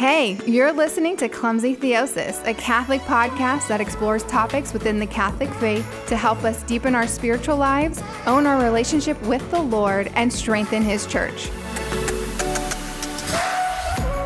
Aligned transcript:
Hey, 0.00 0.38
you're 0.46 0.72
listening 0.72 1.18
to 1.18 1.28
Clumsy 1.28 1.76
Theosis, 1.76 2.42
a 2.46 2.54
Catholic 2.54 3.02
podcast 3.02 3.68
that 3.68 3.82
explores 3.82 4.22
topics 4.22 4.72
within 4.72 4.98
the 4.98 5.06
Catholic 5.06 5.50
faith 5.56 5.86
to 6.06 6.16
help 6.16 6.42
us 6.42 6.62
deepen 6.62 6.94
our 6.94 7.06
spiritual 7.06 7.58
lives, 7.58 8.02
own 8.24 8.46
our 8.46 8.64
relationship 8.64 9.20
with 9.24 9.46
the 9.50 9.60
Lord, 9.60 10.10
and 10.14 10.32
strengthen 10.32 10.82
His 10.82 11.06
church. 11.06 11.48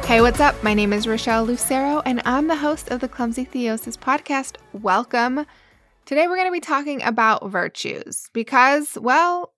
Hey, 0.05 0.21
what's 0.21 0.39
up? 0.39 0.55
My 0.63 0.75
name 0.75 0.93
is 0.93 1.09
Rochelle 1.09 1.43
Lucero, 1.43 2.03
and 2.07 2.23
I'm 2.25 2.47
the 2.47 2.55
host 2.55 2.93
of 2.93 3.01
the 3.01 3.09
Clumsy 3.09 3.45
Theosis 3.45 3.99
podcast. 3.99 4.59
Welcome. 4.73 5.45
Today, 6.05 6.29
we're 6.29 6.37
going 6.37 6.47
to 6.47 6.53
be 6.53 6.61
talking 6.61 7.03
about 7.03 7.51
virtues 7.51 8.31
because, 8.33 8.97
well, 9.01 9.54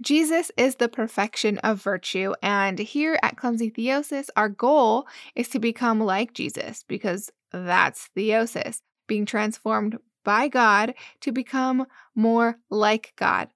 Jesus 0.00 0.50
is 0.56 0.76
the 0.76 0.88
perfection 0.88 1.58
of 1.58 1.82
virtue. 1.82 2.32
And 2.42 2.78
here 2.78 3.18
at 3.22 3.36
Clumsy 3.36 3.70
Theosis, 3.70 4.28
our 4.36 4.48
goal 4.48 5.06
is 5.34 5.48
to 5.50 5.58
become 5.58 6.00
like 6.00 6.32
Jesus 6.32 6.84
because 6.88 7.30
that's 7.52 8.08
theosis, 8.16 8.80
being 9.06 9.26
transformed 9.26 9.98
by 10.24 10.48
God 10.48 10.94
to 11.20 11.32
become 11.32 11.86
more 12.14 12.58
like 12.70 13.12
God, 13.16 13.48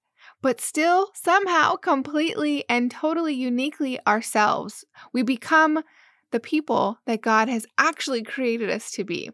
but 0.43 0.61
still 0.61 1.11
somehow 1.15 1.77
completely 1.77 2.65
and 2.69 2.91
totally 2.91 3.35
uniquely 3.35 3.99
ourselves. 4.07 4.85
We 5.13 5.23
become 5.23 5.83
the 6.31 6.41
people 6.41 6.99
that 7.07 7.23
God 7.23 7.49
has 7.49 7.67
actually 7.79 8.23
created 8.23 8.69
us 8.71 8.91
to 8.93 9.05
be. 9.05 9.31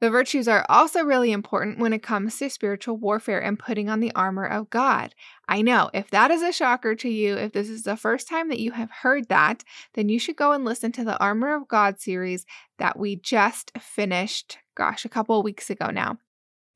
The 0.00 0.10
virtues 0.10 0.46
are 0.46 0.64
also 0.68 1.02
really 1.02 1.32
important 1.32 1.80
when 1.80 1.92
it 1.92 2.04
comes 2.04 2.38
to 2.38 2.48
spiritual 2.48 2.96
warfare 2.96 3.42
and 3.42 3.58
putting 3.58 3.88
on 3.88 3.98
the 3.98 4.12
armor 4.14 4.46
of 4.46 4.70
God. 4.70 5.12
I 5.48 5.60
know 5.60 5.90
if 5.92 6.08
that 6.10 6.30
is 6.30 6.42
a 6.42 6.52
shocker 6.52 6.94
to 6.94 7.08
you, 7.08 7.36
if 7.36 7.52
this 7.52 7.68
is 7.68 7.82
the 7.82 7.96
first 7.96 8.28
time 8.28 8.48
that 8.50 8.60
you 8.60 8.72
have 8.72 8.90
heard 8.90 9.28
that, 9.28 9.64
then 9.94 10.08
you 10.08 10.20
should 10.20 10.36
go 10.36 10.52
and 10.52 10.64
listen 10.64 10.92
to 10.92 11.04
the 11.04 11.18
Armor 11.18 11.54
of 11.54 11.66
God 11.66 12.00
series 12.00 12.46
that 12.78 12.96
we 12.96 13.16
just 13.16 13.72
finished, 13.78 14.58
gosh, 14.76 15.04
a 15.04 15.08
couple 15.08 15.36
of 15.36 15.44
weeks 15.44 15.68
ago 15.68 15.90
now. 15.90 16.18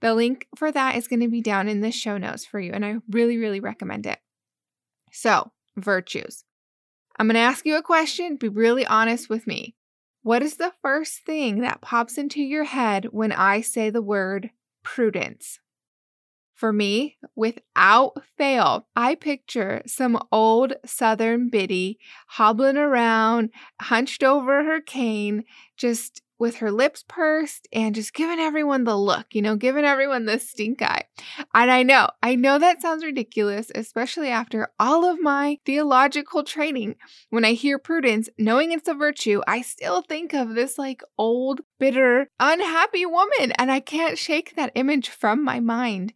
The 0.00 0.14
link 0.14 0.48
for 0.56 0.72
that 0.72 0.96
is 0.96 1.06
going 1.06 1.20
to 1.20 1.28
be 1.28 1.40
down 1.40 1.68
in 1.68 1.80
the 1.80 1.92
show 1.92 2.18
notes 2.18 2.44
for 2.44 2.58
you, 2.58 2.72
and 2.72 2.84
I 2.84 2.96
really, 3.08 3.38
really 3.38 3.60
recommend 3.60 4.04
it. 4.04 4.18
So, 5.12 5.52
virtues. 5.76 6.44
I'm 7.16 7.28
going 7.28 7.34
to 7.34 7.40
ask 7.40 7.64
you 7.64 7.76
a 7.76 7.82
question. 7.82 8.36
Be 8.36 8.48
really 8.48 8.84
honest 8.84 9.28
with 9.28 9.46
me. 9.46 9.76
What 10.22 10.42
is 10.42 10.56
the 10.56 10.72
first 10.82 11.24
thing 11.24 11.60
that 11.60 11.80
pops 11.80 12.16
into 12.16 12.40
your 12.40 12.64
head 12.64 13.06
when 13.10 13.32
I 13.32 13.60
say 13.60 13.90
the 13.90 14.02
word 14.02 14.50
prudence? 14.84 15.58
For 16.54 16.72
me, 16.72 17.16
without 17.34 18.22
fail, 18.38 18.86
I 18.94 19.16
picture 19.16 19.82
some 19.84 20.22
old 20.30 20.74
Southern 20.86 21.48
biddy 21.48 21.98
hobbling 22.28 22.76
around, 22.76 23.50
hunched 23.80 24.22
over 24.22 24.62
her 24.62 24.80
cane, 24.80 25.42
just 25.76 26.21
with 26.42 26.56
her 26.56 26.72
lips 26.72 27.04
pursed 27.06 27.68
and 27.72 27.94
just 27.94 28.12
giving 28.12 28.40
everyone 28.40 28.82
the 28.82 28.96
look, 28.96 29.26
you 29.32 29.40
know, 29.40 29.54
giving 29.54 29.84
everyone 29.84 30.24
the 30.26 30.40
stink 30.40 30.82
eye. 30.82 31.04
And 31.54 31.70
I 31.70 31.84
know, 31.84 32.08
I 32.20 32.34
know 32.34 32.58
that 32.58 32.82
sounds 32.82 33.04
ridiculous, 33.04 33.70
especially 33.76 34.28
after 34.28 34.72
all 34.76 35.04
of 35.04 35.20
my 35.20 35.60
theological 35.64 36.42
training. 36.42 36.96
When 37.30 37.44
I 37.44 37.52
hear 37.52 37.78
prudence, 37.78 38.28
knowing 38.38 38.72
it's 38.72 38.88
a 38.88 38.94
virtue, 38.94 39.40
I 39.46 39.62
still 39.62 40.02
think 40.02 40.34
of 40.34 40.56
this 40.56 40.78
like 40.78 41.04
old, 41.16 41.60
bitter, 41.82 42.28
unhappy 42.38 43.04
woman. 43.04 43.52
And 43.58 43.70
I 43.70 43.80
can't 43.80 44.16
shake 44.16 44.54
that 44.54 44.72
image 44.74 45.08
from 45.08 45.42
my 45.42 45.58
mind. 45.60 46.12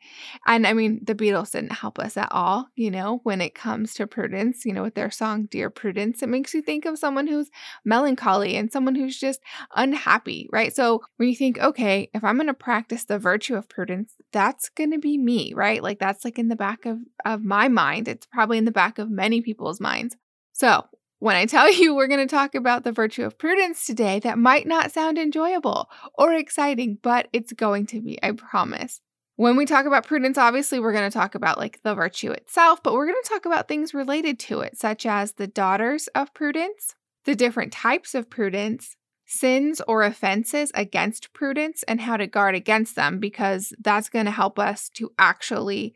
And 0.46 0.66
I 0.66 0.72
mean, 0.72 1.00
the 1.02 1.14
Beatles 1.14 1.52
didn't 1.52 1.72
help 1.72 1.98
us 1.98 2.16
at 2.16 2.28
all, 2.30 2.68
you 2.76 2.90
know, 2.90 3.20
when 3.24 3.40
it 3.40 3.54
comes 3.54 3.94
to 3.94 4.06
prudence, 4.06 4.64
you 4.64 4.72
know, 4.72 4.82
with 4.82 4.94
their 4.94 5.10
song 5.10 5.46
Dear 5.46 5.70
Prudence, 5.70 6.22
it 6.22 6.28
makes 6.28 6.54
you 6.54 6.62
think 6.62 6.84
of 6.84 6.98
someone 6.98 7.26
who's 7.26 7.50
melancholy 7.84 8.56
and 8.56 8.70
someone 8.70 8.94
who's 8.94 9.18
just 9.18 9.40
unhappy 9.74 10.36
right? 10.52 10.74
So 10.74 11.02
when 11.16 11.28
you 11.28 11.36
think, 11.36 11.58
okay, 11.58 12.10
if 12.14 12.24
I'm 12.24 12.36
going 12.36 12.46
to 12.46 12.54
practice 12.54 13.04
the 13.04 13.18
virtue 13.18 13.54
of 13.54 13.68
prudence, 13.68 14.14
that's 14.32 14.68
going 14.70 14.92
to 14.92 14.98
be 14.98 15.18
me, 15.18 15.52
right? 15.54 15.82
Like 15.82 15.98
that's 15.98 16.24
like 16.24 16.38
in 16.38 16.48
the 16.48 16.56
back 16.56 16.86
of, 16.86 16.98
of 17.24 17.42
my 17.42 17.68
mind. 17.68 18.08
It's 18.08 18.26
probably 18.26 18.58
in 18.58 18.64
the 18.64 18.72
back 18.72 18.98
of 18.98 19.10
many 19.10 19.40
people's 19.40 19.80
minds. 19.80 20.16
So 20.52 20.86
when 21.18 21.36
I 21.36 21.46
tell 21.46 21.70
you 21.72 21.94
we're 21.94 22.08
going 22.08 22.26
to 22.26 22.34
talk 22.34 22.54
about 22.54 22.84
the 22.84 22.92
virtue 22.92 23.24
of 23.24 23.38
prudence 23.38 23.86
today, 23.86 24.20
that 24.20 24.38
might 24.38 24.66
not 24.66 24.92
sound 24.92 25.18
enjoyable 25.18 25.88
or 26.14 26.32
exciting, 26.34 26.98
but 27.02 27.28
it's 27.32 27.52
going 27.52 27.86
to 27.86 28.00
be, 28.00 28.18
I 28.22 28.32
promise. 28.32 29.00
When 29.36 29.56
we 29.56 29.66
talk 29.66 29.84
about 29.84 30.06
prudence, 30.06 30.38
obviously 30.38 30.80
we're 30.80 30.94
going 30.94 31.10
to 31.10 31.18
talk 31.18 31.34
about 31.34 31.58
like 31.58 31.82
the 31.82 31.94
virtue 31.94 32.30
itself, 32.30 32.82
but 32.82 32.94
we're 32.94 33.06
going 33.06 33.22
to 33.22 33.28
talk 33.28 33.44
about 33.44 33.68
things 33.68 33.92
related 33.92 34.38
to 34.40 34.60
it, 34.60 34.78
such 34.78 35.04
as 35.04 35.32
the 35.32 35.46
daughters 35.46 36.08
of 36.08 36.32
prudence, 36.32 36.94
the 37.24 37.34
different 37.34 37.72
types 37.72 38.14
of 38.14 38.30
prudence, 38.30 38.96
sins 39.26 39.82
or 39.86 40.02
offenses 40.02 40.70
against 40.74 41.32
prudence 41.32 41.82
and 41.82 42.00
how 42.00 42.16
to 42.16 42.26
guard 42.26 42.54
against 42.54 42.96
them 42.96 43.18
because 43.18 43.74
that's 43.80 44.08
going 44.08 44.24
to 44.24 44.30
help 44.30 44.58
us 44.58 44.88
to 44.90 45.12
actually 45.18 45.94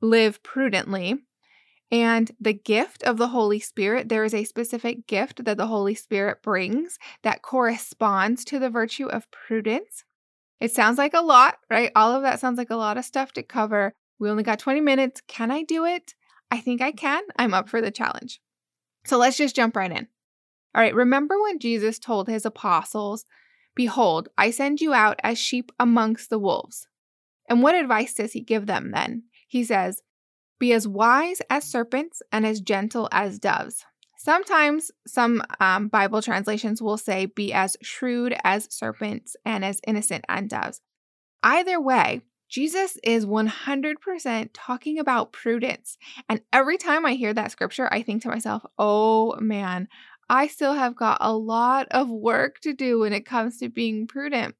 live 0.00 0.42
prudently. 0.42 1.16
And 1.90 2.30
the 2.38 2.52
gift 2.52 3.02
of 3.02 3.16
the 3.16 3.28
Holy 3.28 3.60
Spirit, 3.60 4.08
there 4.08 4.24
is 4.24 4.34
a 4.34 4.44
specific 4.44 5.06
gift 5.06 5.44
that 5.44 5.56
the 5.56 5.68
Holy 5.68 5.94
Spirit 5.94 6.42
brings 6.42 6.98
that 7.22 7.42
corresponds 7.42 8.44
to 8.46 8.58
the 8.58 8.68
virtue 8.68 9.06
of 9.06 9.30
prudence. 9.30 10.04
It 10.60 10.72
sounds 10.72 10.98
like 10.98 11.14
a 11.14 11.22
lot, 11.22 11.58
right? 11.70 11.90
All 11.96 12.12
of 12.12 12.22
that 12.22 12.40
sounds 12.40 12.58
like 12.58 12.70
a 12.70 12.76
lot 12.76 12.98
of 12.98 13.04
stuff 13.04 13.32
to 13.32 13.42
cover. 13.42 13.94
We 14.18 14.28
only 14.28 14.42
got 14.42 14.58
20 14.58 14.80
minutes. 14.80 15.22
Can 15.28 15.50
I 15.50 15.62
do 15.62 15.84
it? 15.84 16.14
I 16.50 16.60
think 16.60 16.82
I 16.82 16.92
can. 16.92 17.22
I'm 17.36 17.54
up 17.54 17.68
for 17.68 17.80
the 17.80 17.90
challenge. 17.90 18.40
So 19.04 19.16
let's 19.16 19.36
just 19.36 19.56
jump 19.56 19.76
right 19.76 19.90
in. 19.90 20.08
All 20.74 20.82
right, 20.82 20.94
remember 20.94 21.40
when 21.40 21.58
Jesus 21.58 21.98
told 21.98 22.28
his 22.28 22.44
apostles, 22.44 23.24
Behold, 23.74 24.28
I 24.36 24.50
send 24.50 24.80
you 24.80 24.92
out 24.92 25.20
as 25.22 25.38
sheep 25.38 25.70
amongst 25.78 26.30
the 26.30 26.38
wolves. 26.38 26.88
And 27.48 27.62
what 27.62 27.74
advice 27.74 28.12
does 28.14 28.32
he 28.32 28.40
give 28.40 28.66
them 28.66 28.90
then? 28.90 29.22
He 29.46 29.64
says, 29.64 30.02
Be 30.58 30.72
as 30.72 30.88
wise 30.88 31.40
as 31.48 31.64
serpents 31.64 32.22
and 32.32 32.44
as 32.46 32.60
gentle 32.60 33.08
as 33.12 33.38
doves. 33.38 33.84
Sometimes 34.16 34.90
some 35.06 35.42
um, 35.60 35.88
Bible 35.88 36.20
translations 36.20 36.82
will 36.82 36.98
say, 36.98 37.26
Be 37.26 37.52
as 37.52 37.76
shrewd 37.82 38.34
as 38.42 38.66
serpents 38.70 39.36
and 39.44 39.64
as 39.64 39.80
innocent 39.86 40.24
as 40.28 40.48
doves. 40.48 40.80
Either 41.42 41.80
way, 41.80 42.22
Jesus 42.48 42.98
is 43.04 43.26
100% 43.26 44.50
talking 44.54 44.98
about 44.98 45.32
prudence. 45.32 45.98
And 46.28 46.40
every 46.52 46.78
time 46.78 47.04
I 47.04 47.12
hear 47.12 47.34
that 47.34 47.52
scripture, 47.52 47.88
I 47.92 48.02
think 48.02 48.22
to 48.22 48.28
myself, 48.28 48.64
oh 48.78 49.36
man, 49.38 49.88
I 50.30 50.46
still 50.46 50.72
have 50.72 50.96
got 50.96 51.18
a 51.20 51.34
lot 51.34 51.86
of 51.90 52.08
work 52.08 52.60
to 52.60 52.72
do 52.72 53.00
when 53.00 53.12
it 53.12 53.26
comes 53.26 53.58
to 53.58 53.68
being 53.68 54.06
prudent. 54.06 54.54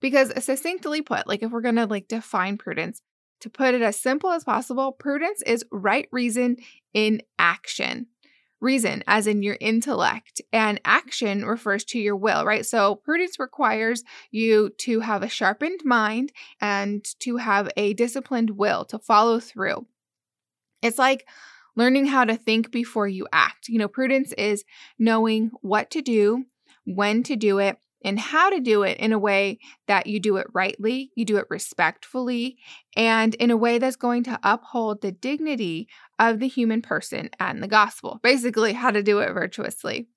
Because 0.00 0.32
succinctly 0.42 1.02
put, 1.02 1.26
like 1.26 1.42
if 1.42 1.50
we're 1.50 1.60
going 1.60 1.76
to 1.76 1.86
like 1.86 2.08
define 2.08 2.56
prudence, 2.56 3.02
to 3.40 3.50
put 3.50 3.74
it 3.74 3.82
as 3.82 3.98
simple 3.98 4.30
as 4.30 4.44
possible, 4.44 4.92
prudence 4.92 5.42
is 5.42 5.64
right 5.70 6.08
reason 6.12 6.56
in 6.94 7.22
action. 7.38 8.06
Reason, 8.60 9.02
as 9.06 9.26
in 9.26 9.42
your 9.42 9.56
intellect, 9.58 10.42
and 10.52 10.82
action 10.84 11.46
refers 11.46 11.82
to 11.84 11.98
your 11.98 12.14
will, 12.14 12.44
right? 12.44 12.66
So, 12.66 12.96
prudence 12.96 13.38
requires 13.38 14.04
you 14.30 14.68
to 14.80 15.00
have 15.00 15.22
a 15.22 15.30
sharpened 15.30 15.80
mind 15.82 16.30
and 16.60 17.02
to 17.20 17.38
have 17.38 17.70
a 17.78 17.94
disciplined 17.94 18.50
will 18.50 18.84
to 18.86 18.98
follow 18.98 19.40
through. 19.40 19.86
It's 20.82 20.98
like 20.98 21.26
learning 21.74 22.06
how 22.06 22.24
to 22.24 22.36
think 22.36 22.70
before 22.70 23.08
you 23.08 23.26
act. 23.32 23.68
You 23.68 23.78
know, 23.78 23.88
prudence 23.88 24.32
is 24.34 24.64
knowing 24.98 25.52
what 25.62 25.90
to 25.92 26.02
do, 26.02 26.44
when 26.84 27.22
to 27.22 27.36
do 27.36 27.58
it, 27.58 27.78
and 28.04 28.18
how 28.18 28.50
to 28.50 28.60
do 28.60 28.82
it 28.82 28.98
in 28.98 29.12
a 29.12 29.18
way 29.18 29.58
that 29.86 30.06
you 30.06 30.20
do 30.20 30.36
it 30.36 30.46
rightly, 30.52 31.10
you 31.14 31.24
do 31.24 31.36
it 31.36 31.46
respectfully, 31.50 32.58
and 32.96 33.34
in 33.36 33.50
a 33.50 33.56
way 33.56 33.78
that's 33.78 33.96
going 33.96 34.24
to 34.24 34.38
uphold 34.42 35.00
the 35.00 35.12
dignity 35.12 35.88
of 36.18 36.38
the 36.38 36.48
human 36.48 36.82
person 36.82 37.30
and 37.38 37.62
the 37.62 37.68
gospel. 37.68 38.20
Basically, 38.22 38.72
how 38.72 38.90
to 38.90 39.02
do 39.02 39.18
it 39.20 39.32
virtuously. 39.32 40.08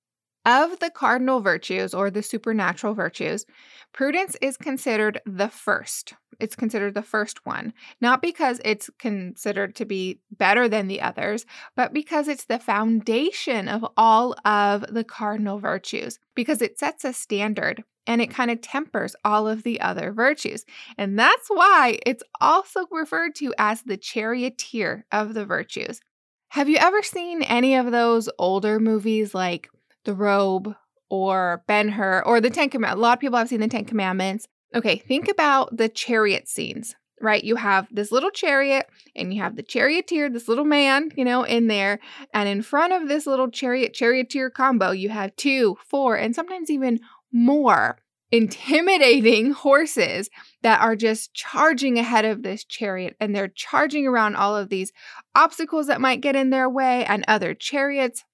Of 0.45 0.79
the 0.79 0.89
cardinal 0.89 1.39
virtues 1.39 1.93
or 1.93 2.11
the 2.11 2.21
supernatural 2.21 2.93
virtues, 2.93 3.45
prudence 3.93 4.35
is 4.41 4.57
considered 4.57 5.21
the 5.25 5.47
first. 5.47 6.15
It's 6.39 6.55
considered 6.55 6.95
the 6.95 7.01
first 7.01 7.45
one, 7.45 7.73
not 8.01 8.21
because 8.21 8.59
it's 8.65 8.89
considered 8.99 9.75
to 9.75 9.85
be 9.85 10.19
better 10.31 10.67
than 10.67 10.87
the 10.87 10.99
others, 10.99 11.45
but 11.77 11.93
because 11.93 12.27
it's 12.27 12.45
the 12.45 12.59
foundation 12.59 13.69
of 13.69 13.85
all 13.95 14.35
of 14.43 14.85
the 14.93 15.05
cardinal 15.05 15.59
virtues, 15.59 16.19
because 16.35 16.61
it 16.61 16.77
sets 16.77 17.05
a 17.05 17.13
standard 17.13 17.83
and 18.05 18.21
it 18.21 18.29
kind 18.29 18.51
of 18.51 18.59
tempers 18.59 19.15
all 19.23 19.47
of 19.47 19.63
the 19.63 19.79
other 19.79 20.11
virtues. 20.11 20.65
And 20.97 21.17
that's 21.17 21.47
why 21.47 21.99
it's 22.05 22.23
also 22.41 22.85
referred 22.91 23.35
to 23.35 23.53
as 23.57 23.83
the 23.83 23.95
charioteer 23.95 25.05
of 25.11 25.33
the 25.33 25.45
virtues. 25.45 26.01
Have 26.49 26.67
you 26.67 26.77
ever 26.77 27.01
seen 27.01 27.43
any 27.43 27.75
of 27.75 27.91
those 27.91 28.29
older 28.37 28.79
movies 28.79 29.33
like 29.33 29.69
the 30.05 30.13
robe 30.15 30.75
or 31.09 31.63
Ben 31.67 31.89
Hur 31.89 32.23
or 32.25 32.41
the 32.41 32.49
Ten 32.49 32.69
Commandments. 32.69 32.99
A 32.99 33.01
lot 33.01 33.17
of 33.17 33.19
people 33.19 33.37
have 33.37 33.49
seen 33.49 33.59
the 33.61 33.67
Ten 33.67 33.85
Commandments. 33.85 34.47
Okay, 34.75 34.97
think 34.97 35.29
about 35.29 35.75
the 35.77 35.87
chariot 35.89 36.47
scenes. 36.47 36.95
right? 37.21 37.43
You 37.43 37.55
have 37.55 37.87
this 37.89 38.11
little 38.11 38.31
chariot 38.31 38.85
and 39.15 39.33
you 39.33 39.41
have 39.41 39.55
the 39.55 39.63
charioteer, 39.63 40.29
this 40.29 40.47
little 40.49 40.65
man, 40.65 41.09
you 41.15 41.23
know, 41.23 41.43
in 41.43 41.67
there. 41.67 41.99
And 42.33 42.49
in 42.49 42.61
front 42.61 42.91
of 42.91 43.07
this 43.07 43.25
little 43.25 43.49
chariot 43.49 43.93
charioteer 43.93 44.49
combo, 44.49 44.91
you 44.91 45.09
have 45.09 45.35
two, 45.37 45.77
four, 45.87 46.15
and 46.17 46.35
sometimes 46.35 46.69
even 46.69 46.99
more 47.31 47.97
intimidating 48.31 49.51
horses 49.67 50.29
that 50.63 50.81
are 50.81 50.95
just 50.95 51.33
charging 51.33 51.97
ahead 51.97 52.25
of 52.25 52.41
this 52.41 52.65
chariot 52.65 53.15
and 53.19 53.33
they're 53.35 53.47
charging 53.47 54.07
around 54.07 54.35
all 54.35 54.57
of 54.57 54.69
these 54.69 54.91
obstacles 55.35 55.87
that 55.87 56.01
might 56.01 56.19
get 56.19 56.35
in 56.35 56.49
their 56.49 56.69
way 56.69 57.05
and 57.05 57.23
other 57.27 57.53
chariots. 57.53 58.25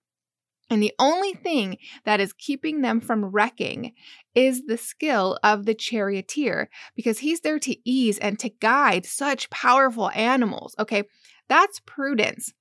And 0.69 0.83
the 0.83 0.93
only 0.99 1.33
thing 1.33 1.77
that 2.05 2.19
is 2.19 2.33
keeping 2.33 2.81
them 2.81 3.01
from 3.01 3.25
wrecking 3.25 3.93
is 4.35 4.65
the 4.65 4.77
skill 4.77 5.39
of 5.43 5.65
the 5.65 5.73
charioteer 5.73 6.69
because 6.95 7.19
he's 7.19 7.41
there 7.41 7.59
to 7.59 7.89
ease 7.89 8.19
and 8.19 8.37
to 8.39 8.49
guide 8.49 9.05
such 9.05 9.49
powerful 9.49 10.11
animals. 10.11 10.75
Okay, 10.77 11.03
that's 11.47 11.81
prudence. 11.85 12.53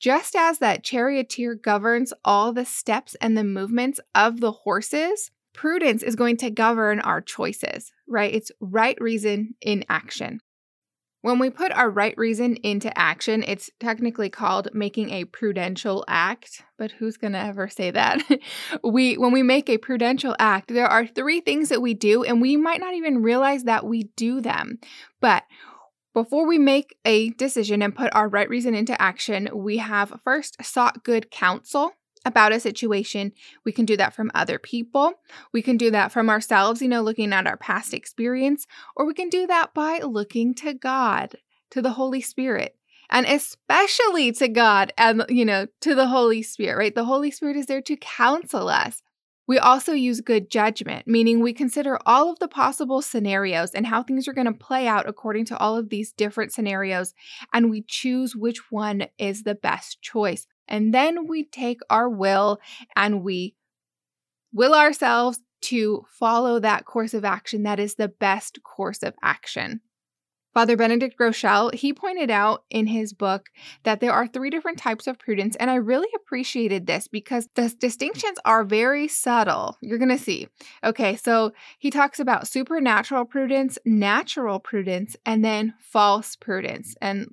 Just 0.00 0.34
as 0.34 0.58
that 0.58 0.82
charioteer 0.82 1.54
governs 1.54 2.14
all 2.24 2.54
the 2.54 2.64
steps 2.64 3.14
and 3.20 3.36
the 3.36 3.44
movements 3.44 4.00
of 4.14 4.40
the 4.40 4.52
horses, 4.52 5.30
prudence 5.52 6.02
is 6.02 6.16
going 6.16 6.38
to 6.38 6.50
govern 6.50 7.00
our 7.00 7.20
choices, 7.20 7.92
right? 8.08 8.32
It's 8.32 8.50
right 8.60 8.96
reason 8.98 9.54
in 9.60 9.84
action. 9.90 10.40
When 11.22 11.38
we 11.38 11.50
put 11.50 11.70
our 11.72 11.90
right 11.90 12.14
reason 12.16 12.56
into 12.56 12.96
action, 12.98 13.44
it's 13.46 13.68
technically 13.78 14.30
called 14.30 14.68
making 14.72 15.10
a 15.10 15.26
prudential 15.26 16.02
act, 16.08 16.62
but 16.78 16.92
who's 16.92 17.18
going 17.18 17.34
to 17.34 17.38
ever 17.38 17.68
say 17.68 17.90
that? 17.90 18.22
we 18.84 19.18
when 19.18 19.30
we 19.30 19.42
make 19.42 19.68
a 19.68 19.76
prudential 19.76 20.34
act, 20.38 20.68
there 20.68 20.88
are 20.88 21.06
three 21.06 21.40
things 21.40 21.68
that 21.68 21.82
we 21.82 21.92
do 21.92 22.24
and 22.24 22.40
we 22.40 22.56
might 22.56 22.80
not 22.80 22.94
even 22.94 23.22
realize 23.22 23.64
that 23.64 23.84
we 23.84 24.04
do 24.16 24.40
them. 24.40 24.78
But 25.20 25.44
before 26.14 26.46
we 26.46 26.58
make 26.58 26.96
a 27.04 27.30
decision 27.30 27.82
and 27.82 27.94
put 27.94 28.14
our 28.14 28.28
right 28.28 28.48
reason 28.48 28.74
into 28.74 29.00
action, 29.00 29.48
we 29.54 29.76
have 29.76 30.20
first 30.24 30.56
sought 30.64 31.04
good 31.04 31.30
counsel 31.30 31.92
about 32.24 32.52
a 32.52 32.60
situation. 32.60 33.32
We 33.64 33.72
can 33.72 33.84
do 33.84 33.96
that 33.96 34.14
from 34.14 34.30
other 34.34 34.58
people. 34.58 35.14
We 35.52 35.62
can 35.62 35.76
do 35.76 35.90
that 35.90 36.12
from 36.12 36.28
ourselves, 36.28 36.82
you 36.82 36.88
know, 36.88 37.02
looking 37.02 37.32
at 37.32 37.46
our 37.46 37.56
past 37.56 37.94
experience, 37.94 38.66
or 38.96 39.06
we 39.06 39.14
can 39.14 39.28
do 39.28 39.46
that 39.46 39.72
by 39.74 40.00
looking 40.00 40.54
to 40.56 40.74
God, 40.74 41.36
to 41.70 41.80
the 41.80 41.92
Holy 41.92 42.20
Spirit. 42.20 42.76
And 43.12 43.26
especially 43.26 44.30
to 44.32 44.46
God 44.48 44.92
and, 44.96 45.24
you 45.28 45.44
know, 45.44 45.66
to 45.80 45.96
the 45.96 46.06
Holy 46.06 46.42
Spirit, 46.42 46.78
right? 46.78 46.94
The 46.94 47.04
Holy 47.04 47.30
Spirit 47.32 47.56
is 47.56 47.66
there 47.66 47.82
to 47.82 47.96
counsel 47.96 48.68
us. 48.68 49.02
We 49.48 49.58
also 49.58 49.94
use 49.94 50.20
good 50.20 50.48
judgment, 50.48 51.08
meaning 51.08 51.40
we 51.40 51.52
consider 51.52 51.98
all 52.06 52.30
of 52.30 52.38
the 52.38 52.46
possible 52.46 53.02
scenarios 53.02 53.72
and 53.72 53.84
how 53.84 54.04
things 54.04 54.28
are 54.28 54.32
going 54.32 54.46
to 54.46 54.52
play 54.52 54.86
out 54.86 55.08
according 55.08 55.46
to 55.46 55.58
all 55.58 55.76
of 55.76 55.88
these 55.88 56.12
different 56.12 56.52
scenarios, 56.52 57.14
and 57.52 57.68
we 57.68 57.82
choose 57.82 58.36
which 58.36 58.70
one 58.70 59.06
is 59.18 59.42
the 59.42 59.56
best 59.56 60.00
choice. 60.00 60.46
And 60.70 60.94
then 60.94 61.26
we 61.26 61.44
take 61.44 61.80
our 61.90 62.08
will 62.08 62.58
and 62.96 63.22
we 63.22 63.54
will 64.52 64.74
ourselves 64.74 65.40
to 65.62 66.04
follow 66.08 66.58
that 66.58 66.86
course 66.86 67.12
of 67.12 67.24
action 67.24 67.64
that 67.64 67.80
is 67.80 67.96
the 67.96 68.08
best 68.08 68.62
course 68.62 69.02
of 69.02 69.14
action. 69.22 69.80
Father 70.52 70.76
Benedict 70.76 71.16
Groeschel, 71.16 71.72
he 71.72 71.92
pointed 71.92 72.28
out 72.28 72.64
in 72.70 72.88
his 72.88 73.12
book 73.12 73.50
that 73.84 74.00
there 74.00 74.12
are 74.12 74.26
three 74.26 74.50
different 74.50 74.78
types 74.78 75.06
of 75.06 75.16
prudence, 75.16 75.54
and 75.56 75.70
I 75.70 75.76
really 75.76 76.08
appreciated 76.16 76.86
this 76.86 77.06
because 77.06 77.48
the 77.54 77.72
distinctions 77.78 78.38
are 78.44 78.64
very 78.64 79.06
subtle. 79.06 79.78
You're 79.80 79.98
going 79.98 80.08
to 80.08 80.18
see. 80.18 80.48
Okay, 80.82 81.14
so 81.14 81.52
he 81.78 81.90
talks 81.90 82.18
about 82.18 82.48
supernatural 82.48 83.26
prudence, 83.26 83.78
natural 83.84 84.58
prudence, 84.58 85.14
and 85.24 85.44
then 85.44 85.74
false 85.78 86.34
prudence. 86.34 86.96
And 87.00 87.32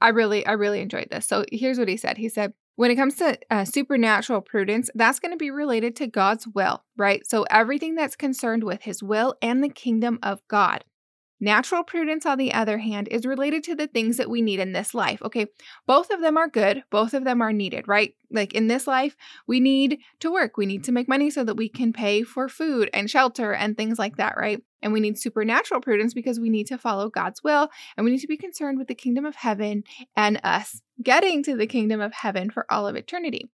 I 0.00 0.08
really, 0.08 0.44
I 0.44 0.52
really 0.52 0.80
enjoyed 0.80 1.08
this. 1.10 1.26
So 1.26 1.44
here's 1.52 1.78
what 1.78 1.88
he 1.88 1.96
said. 1.96 2.16
He 2.16 2.28
said, 2.28 2.52
when 2.80 2.90
it 2.90 2.96
comes 2.96 3.16
to 3.16 3.38
uh, 3.50 3.62
supernatural 3.62 4.40
prudence, 4.40 4.88
that's 4.94 5.20
going 5.20 5.32
to 5.32 5.36
be 5.36 5.50
related 5.50 5.94
to 5.96 6.06
God's 6.06 6.48
will, 6.48 6.82
right? 6.96 7.20
So 7.28 7.44
everything 7.50 7.94
that's 7.94 8.16
concerned 8.16 8.64
with 8.64 8.84
his 8.84 9.02
will 9.02 9.34
and 9.42 9.62
the 9.62 9.68
kingdom 9.68 10.18
of 10.22 10.40
God. 10.48 10.86
Natural 11.42 11.82
prudence, 11.82 12.26
on 12.26 12.36
the 12.36 12.52
other 12.52 12.78
hand, 12.78 13.08
is 13.08 13.24
related 13.24 13.64
to 13.64 13.74
the 13.74 13.86
things 13.86 14.18
that 14.18 14.28
we 14.28 14.42
need 14.42 14.60
in 14.60 14.72
this 14.72 14.92
life. 14.92 15.22
Okay, 15.22 15.46
both 15.86 16.10
of 16.10 16.20
them 16.20 16.36
are 16.36 16.48
good, 16.48 16.84
both 16.90 17.14
of 17.14 17.24
them 17.24 17.40
are 17.40 17.52
needed, 17.52 17.88
right? 17.88 18.14
Like 18.30 18.52
in 18.52 18.66
this 18.66 18.86
life, 18.86 19.16
we 19.46 19.58
need 19.58 20.00
to 20.20 20.30
work, 20.30 20.56
we 20.56 20.66
need 20.66 20.84
to 20.84 20.92
make 20.92 21.08
money 21.08 21.30
so 21.30 21.42
that 21.44 21.56
we 21.56 21.68
can 21.68 21.94
pay 21.94 22.22
for 22.22 22.48
food 22.48 22.90
and 22.92 23.08
shelter 23.08 23.54
and 23.54 23.74
things 23.74 23.98
like 23.98 24.16
that, 24.16 24.36
right? 24.36 24.62
And 24.82 24.92
we 24.92 25.00
need 25.00 25.18
supernatural 25.18 25.80
prudence 25.80 26.12
because 26.12 26.38
we 26.38 26.50
need 26.50 26.66
to 26.68 26.78
follow 26.78 27.08
God's 27.08 27.42
will 27.42 27.68
and 27.96 28.04
we 28.04 28.10
need 28.10 28.20
to 28.20 28.26
be 28.26 28.36
concerned 28.36 28.78
with 28.78 28.88
the 28.88 28.94
kingdom 28.94 29.24
of 29.24 29.36
heaven 29.36 29.84
and 30.16 30.40
us 30.44 30.82
getting 31.02 31.42
to 31.44 31.56
the 31.56 31.66
kingdom 31.66 32.00
of 32.00 32.12
heaven 32.12 32.50
for 32.50 32.66
all 32.70 32.86
of 32.86 32.96
eternity. 32.96 33.50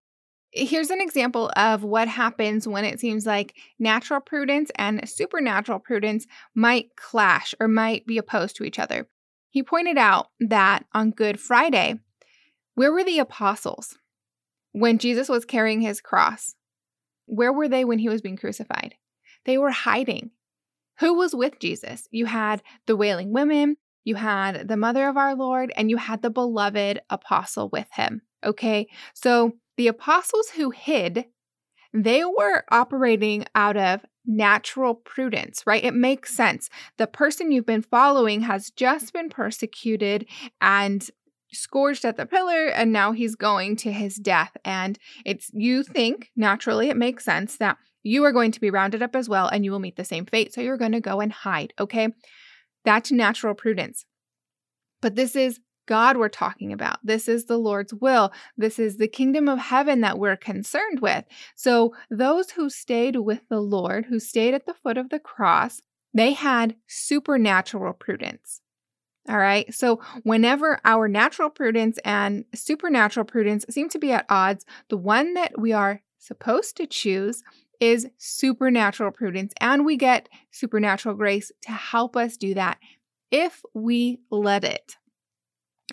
Here's 0.59 0.89
an 0.89 1.03
example 1.03 1.51
of 1.55 1.85
what 1.85 2.09
happens 2.09 2.67
when 2.67 2.87
it 2.87 2.99
seems 2.99 3.27
like 3.27 3.55
natural 3.79 4.21
prudence 4.21 4.71
and 4.77 5.07
supernatural 5.07 5.79
prudence 5.79 6.27
might 6.55 6.97
clash 6.97 7.55
or 7.61 7.69
might 7.69 8.07
be 8.07 8.17
opposed 8.17 8.57
to 8.57 8.65
each 8.65 8.79
other. 8.79 9.07
He 9.51 9.63
pointed 9.63 9.99
out 9.99 10.29
that 10.41 10.87
on 10.95 11.11
Good 11.11 11.39
Friday, 11.39 12.01
where 12.75 12.91
were 12.91 13.05
the 13.05 13.19
apostles 13.19 13.99
when 14.73 14.97
Jesus 14.97 15.29
was 15.29 15.45
carrying 15.45 15.83
his 15.83 16.01
cross? 16.01 16.55
Where 17.27 17.53
were 17.53 17.69
they 17.69 17.85
when 17.85 17.99
he 17.99 18.09
was 18.09 18.23
being 18.23 18.37
crucified? 18.39 18.95
They 19.45 19.59
were 19.59 19.71
hiding. 19.71 20.31
Who 21.01 21.15
was 21.15 21.35
with 21.35 21.59
Jesus? 21.59 22.09
You 22.11 22.25
had 22.25 22.63
the 22.87 22.97
wailing 22.97 23.33
women, 23.33 23.77
you 24.05 24.15
had 24.15 24.69
the 24.69 24.77
mother 24.79 25.07
of 25.07 25.19
our 25.19 25.35
Lord, 25.35 25.71
and 25.77 25.91
you 25.91 25.99
had 25.99 26.23
the 26.23 26.31
beloved 26.31 27.01
apostle 27.11 27.69
with 27.69 27.89
him. 27.93 28.23
Okay, 28.45 28.87
so 29.13 29.53
the 29.77 29.89
apostles 29.89 30.51
who 30.51 30.71
hid, 30.71 31.27
they 31.93 32.25
were 32.25 32.65
operating 32.71 33.45
out 33.55 33.77
of 33.77 34.05
natural 34.27 34.95
prudence, 34.95 35.63
right? 35.67 35.85
It 35.85 35.95
makes 35.95 36.35
sense. 36.35 36.69
The 36.99 37.07
person 37.07 37.53
you've 37.53 37.67
been 37.67 37.83
following 37.83 38.43
has 38.43 38.71
just 38.71 39.13
been 39.13 39.31
persecuted 39.31 40.27
and 40.61 41.09
scourged 41.53 42.05
at 42.05 42.17
the 42.17 42.27
pillar 42.27 42.67
and 42.69 42.93
now 42.93 43.13
he's 43.13 43.37
going 43.37 43.77
to 43.77 43.93
his 43.93 44.17
death 44.17 44.57
and 44.65 44.99
it's 45.25 45.49
you 45.55 45.83
think 45.83 46.31
naturally 46.37 46.89
it 46.89 46.97
makes 46.97 47.25
sense 47.25 47.57
that 47.57 47.79
you 48.03 48.25
are 48.25 48.33
going 48.33 48.51
to 48.51 48.61
be 48.61 48.69
rounded 48.69 49.01
up 49.01 49.15
as 49.15 49.29
well 49.29 49.47
and 49.49 49.65
you 49.65 49.71
will 49.71 49.79
meet 49.79 49.97
the 49.97 50.05
same 50.05 50.27
fate 50.27 50.53
so 50.53 50.61
you're 50.61 50.77
going 50.77 50.93
to 50.93 51.01
go 51.01 51.21
and 51.21 51.33
hide 51.33 51.73
okay 51.79 52.09
that's 52.85 53.13
natural 53.13 53.55
prudence 53.55 54.05
but 55.01 55.15
this 55.15 55.37
is 55.37 55.61
God 55.87 56.17
we're 56.17 56.29
talking 56.29 56.73
about. 56.73 56.99
This 57.05 57.29
is 57.29 57.47
the 57.47 57.59
Lord's 57.59 57.95
will. 57.95 58.33
This 58.57 58.79
is 58.79 58.97
the 58.97 59.09
kingdom 59.09 59.49
of 59.49 59.59
heaven 59.59 60.01
that 60.03 60.19
we're 60.19 60.37
concerned 60.37 61.01
with. 61.01 61.25
So, 61.55 61.95
those 62.11 62.51
who 62.51 62.69
stayed 62.69 63.17
with 63.17 63.49
the 63.49 63.61
Lord, 63.61 64.07
who 64.07 64.19
stayed 64.19 64.55
at 64.55 64.67
the 64.67 64.75
foot 64.75 64.99
of 64.99 65.11
the 65.11 65.21
cross, 65.21 65.81
they 66.13 66.33
had 66.33 66.77
supernatural 66.87 67.93
prudence. 67.93 68.61
All 69.29 69.39
right. 69.39 69.73
So, 69.75 70.01
whenever 70.23 70.81
our 70.85 71.09
natural 71.09 71.51
prudence 71.51 71.99
and 72.05 72.45
supernatural 72.55 73.27
prudence 73.27 73.65
seem 73.71 73.89
to 73.91 73.99
be 73.99 74.13
at 74.13 74.27
odds, 74.29 74.65
the 74.89 74.97
one 74.97 75.35
that 75.35 75.59
we 75.59 75.73
are 75.73 76.03
supposed 76.19 76.77
to 76.77 76.87
choose 76.87 77.43
is 77.81 78.07
supernatural 78.19 79.11
prudence. 79.11 79.53
And 79.61 79.85
we 79.85 79.97
get 79.97 80.29
supernatural 80.51 81.15
grace 81.15 81.53
to 81.63 81.73
help 81.73 82.17
us 82.17 82.37
do 82.37 82.55
that 82.55 82.79
if 83.31 83.63
we 83.75 84.21
let 84.31 84.65
it. 84.65 84.97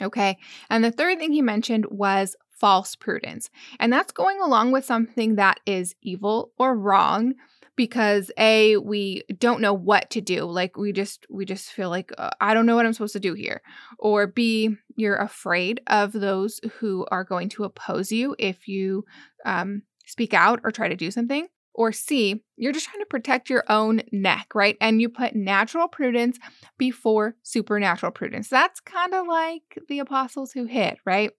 Okay. 0.01 0.37
And 0.69 0.83
the 0.83 0.91
third 0.91 1.19
thing 1.19 1.31
he 1.31 1.41
mentioned 1.41 1.85
was 1.89 2.35
false 2.49 2.95
prudence. 2.95 3.49
And 3.79 3.91
that's 3.91 4.11
going 4.11 4.39
along 4.39 4.71
with 4.71 4.85
something 4.85 5.35
that 5.35 5.59
is 5.65 5.95
evil 6.01 6.51
or 6.57 6.75
wrong 6.75 7.35
because 7.75 8.31
a 8.37 8.77
we 8.77 9.23
don't 9.37 9.61
know 9.61 9.73
what 9.73 10.09
to 10.11 10.21
do 10.21 10.43
like 10.45 10.77
we 10.77 10.91
just 10.91 11.25
we 11.29 11.43
just 11.43 11.71
feel 11.71 11.89
like 11.89 12.11
uh, 12.17 12.29
i 12.39 12.53
don't 12.53 12.65
know 12.65 12.75
what 12.75 12.85
i'm 12.85 12.93
supposed 12.93 13.13
to 13.13 13.19
do 13.19 13.33
here 13.33 13.61
or 13.97 14.27
b 14.27 14.75
you're 14.95 15.15
afraid 15.17 15.81
of 15.87 16.11
those 16.11 16.59
who 16.79 17.05
are 17.09 17.23
going 17.23 17.49
to 17.49 17.63
oppose 17.63 18.11
you 18.11 18.35
if 18.37 18.67
you 18.67 19.03
um, 19.45 19.81
speak 20.05 20.33
out 20.33 20.59
or 20.63 20.71
try 20.71 20.87
to 20.87 20.95
do 20.95 21.09
something 21.09 21.47
or 21.73 21.91
C, 21.91 22.43
you're 22.55 22.73
just 22.73 22.87
trying 22.87 23.01
to 23.01 23.05
protect 23.05 23.49
your 23.49 23.63
own 23.69 24.01
neck, 24.11 24.47
right? 24.53 24.77
And 24.79 25.01
you 25.01 25.09
put 25.09 25.35
natural 25.35 25.87
prudence 25.87 26.37
before 26.77 27.35
supernatural 27.43 28.11
prudence. 28.11 28.49
That's 28.49 28.79
kind 28.79 29.13
of 29.13 29.27
like 29.27 29.79
the 29.87 29.99
apostles 29.99 30.51
who 30.51 30.65
hid, 30.65 30.97
right? 31.05 31.31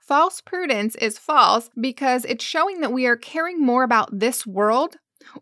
False 0.00 0.40
prudence 0.40 0.94
is 0.96 1.18
false 1.18 1.70
because 1.78 2.24
it's 2.24 2.44
showing 2.44 2.80
that 2.80 2.92
we 2.92 3.06
are 3.06 3.16
caring 3.16 3.60
more 3.60 3.82
about 3.82 4.18
this 4.18 4.46
world 4.46 4.96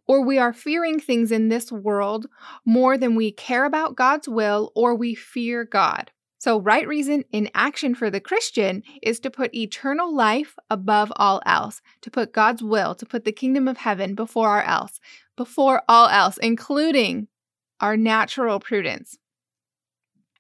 or 0.09 0.25
we 0.25 0.39
are 0.39 0.53
fearing 0.53 0.99
things 0.99 1.31
in 1.31 1.49
this 1.49 1.71
world 1.71 2.27
more 2.65 2.99
than 2.99 3.15
we 3.15 3.31
care 3.31 3.65
about 3.65 3.97
God's 3.97 4.29
will 4.29 4.73
or 4.75 4.95
we 4.95 5.15
fear 5.15 5.65
God. 5.65 6.11
So, 6.47 6.61
right 6.61 6.87
reason 6.87 7.25
in 7.33 7.51
action 7.57 7.97
for 7.97 8.09
the 8.09 8.21
Christian 8.21 8.85
is 9.03 9.19
to 9.19 9.33
put 9.33 9.53
eternal 9.53 10.15
life 10.15 10.55
above 10.71 11.13
all 11.17 11.43
else, 11.45 11.83
to 12.03 12.09
put 12.09 12.33
God's 12.33 12.63
will, 12.63 12.95
to 12.95 13.05
put 13.05 13.25
the 13.25 13.33
kingdom 13.33 13.67
of 13.67 13.79
heaven 13.79 14.15
before 14.15 14.51
our 14.51 14.63
else, 14.63 15.01
before 15.37 15.83
all 15.89 16.07
else, 16.07 16.39
including 16.39 17.27
our 17.81 17.97
natural 17.97 18.61
prudence. 18.61 19.19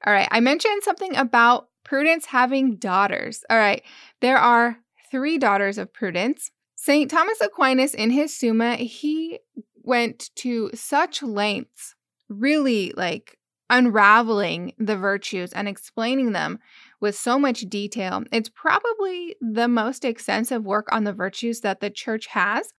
All 0.06 0.12
right, 0.12 0.28
I 0.30 0.38
mentioned 0.38 0.84
something 0.84 1.16
about 1.16 1.70
Prudence 1.82 2.26
having 2.26 2.76
daughters. 2.76 3.44
All 3.50 3.58
right, 3.58 3.82
there 4.20 4.38
are 4.38 4.78
three 5.10 5.38
daughters 5.38 5.76
of 5.76 5.92
Prudence. 5.92 6.52
St. 6.76 7.10
Thomas 7.10 7.40
Aquinas, 7.40 7.94
in 7.94 8.10
his 8.10 8.32
Summa, 8.32 8.76
he 8.76 9.40
went 9.82 10.30
to 10.36 10.70
such 10.72 11.24
lengths, 11.24 11.96
really 12.28 12.92
like 12.96 13.40
unraveling 13.70 14.72
the 14.78 14.96
virtues 14.96 15.52
and 15.52 15.68
explaining 15.68 16.32
them 16.32 16.58
with 17.00 17.16
so 17.16 17.38
much 17.38 17.60
detail. 17.62 18.22
It's 18.32 18.48
probably 18.48 19.36
the 19.40 19.68
most 19.68 20.04
extensive 20.04 20.64
work 20.64 20.88
on 20.92 21.04
the 21.04 21.12
virtues 21.12 21.60
that 21.60 21.80
the 21.80 21.90
church 21.90 22.26
has, 22.28 22.72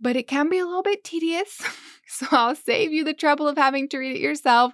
but 0.00 0.16
it 0.16 0.28
can 0.28 0.48
be 0.48 0.58
a 0.58 0.64
little 0.64 0.82
bit 0.82 1.04
tedious. 1.04 1.60
so 2.06 2.26
I'll 2.30 2.54
save 2.54 2.92
you 2.92 3.04
the 3.04 3.14
trouble 3.14 3.48
of 3.48 3.58
having 3.58 3.88
to 3.88 3.98
read 3.98 4.16
it 4.16 4.22
yourself. 4.22 4.72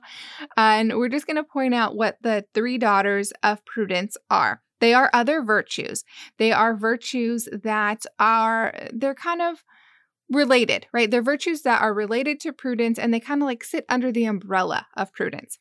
And 0.56 0.96
we're 0.96 1.08
just 1.08 1.26
going 1.26 1.36
to 1.36 1.44
point 1.44 1.74
out 1.74 1.96
what 1.96 2.18
the 2.22 2.44
three 2.54 2.78
daughters 2.78 3.32
of 3.42 3.64
prudence 3.64 4.16
are. 4.30 4.60
They 4.80 4.92
are 4.92 5.08
other 5.14 5.42
virtues. 5.42 6.04
They 6.38 6.52
are 6.52 6.76
virtues 6.76 7.48
that 7.62 8.04
are, 8.18 8.74
they're 8.92 9.14
kind 9.14 9.40
of 9.40 9.64
related, 10.34 10.86
right? 10.92 11.10
They're 11.10 11.22
virtues 11.22 11.62
that 11.62 11.80
are 11.80 11.94
related 11.94 12.40
to 12.40 12.52
prudence 12.52 12.98
and 12.98 13.12
they 13.12 13.20
kind 13.20 13.42
of 13.42 13.46
like 13.46 13.64
sit 13.64 13.84
under 13.88 14.12
the 14.12 14.24
umbrella 14.24 14.86
of 14.96 15.12
prudence. 15.12 15.58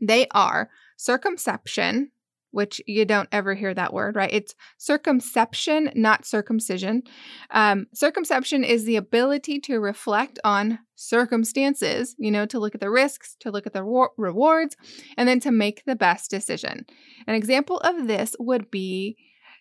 They 0.00 0.26
are 0.32 0.70
circumspection, 0.96 2.10
which 2.50 2.80
you 2.86 3.04
don't 3.04 3.28
ever 3.32 3.54
hear 3.54 3.74
that 3.74 3.92
word, 3.92 4.16
right? 4.16 4.32
It's 4.32 4.54
circumspection, 4.78 5.90
not 5.94 6.24
circumcision. 6.24 7.02
Um, 7.50 7.86
circumspection 7.92 8.64
is 8.64 8.84
the 8.84 8.96
ability 8.96 9.60
to 9.60 9.78
reflect 9.78 10.38
on 10.42 10.78
circumstances, 10.94 12.14
you 12.18 12.30
know, 12.30 12.46
to 12.46 12.58
look 12.58 12.74
at 12.74 12.80
the 12.80 12.90
risks, 12.90 13.36
to 13.40 13.50
look 13.50 13.66
at 13.66 13.72
the 13.72 13.84
re- 13.84 14.08
rewards, 14.16 14.76
and 15.16 15.28
then 15.28 15.40
to 15.40 15.50
make 15.50 15.84
the 15.84 15.96
best 15.96 16.30
decision. 16.30 16.86
An 17.26 17.34
example 17.34 17.78
of 17.80 18.06
this 18.06 18.34
would 18.38 18.70
be 18.70 19.16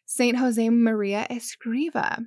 Saint 0.06 0.38
Jose 0.38 0.70
Maria 0.70 1.28
Escriva. 1.30 2.26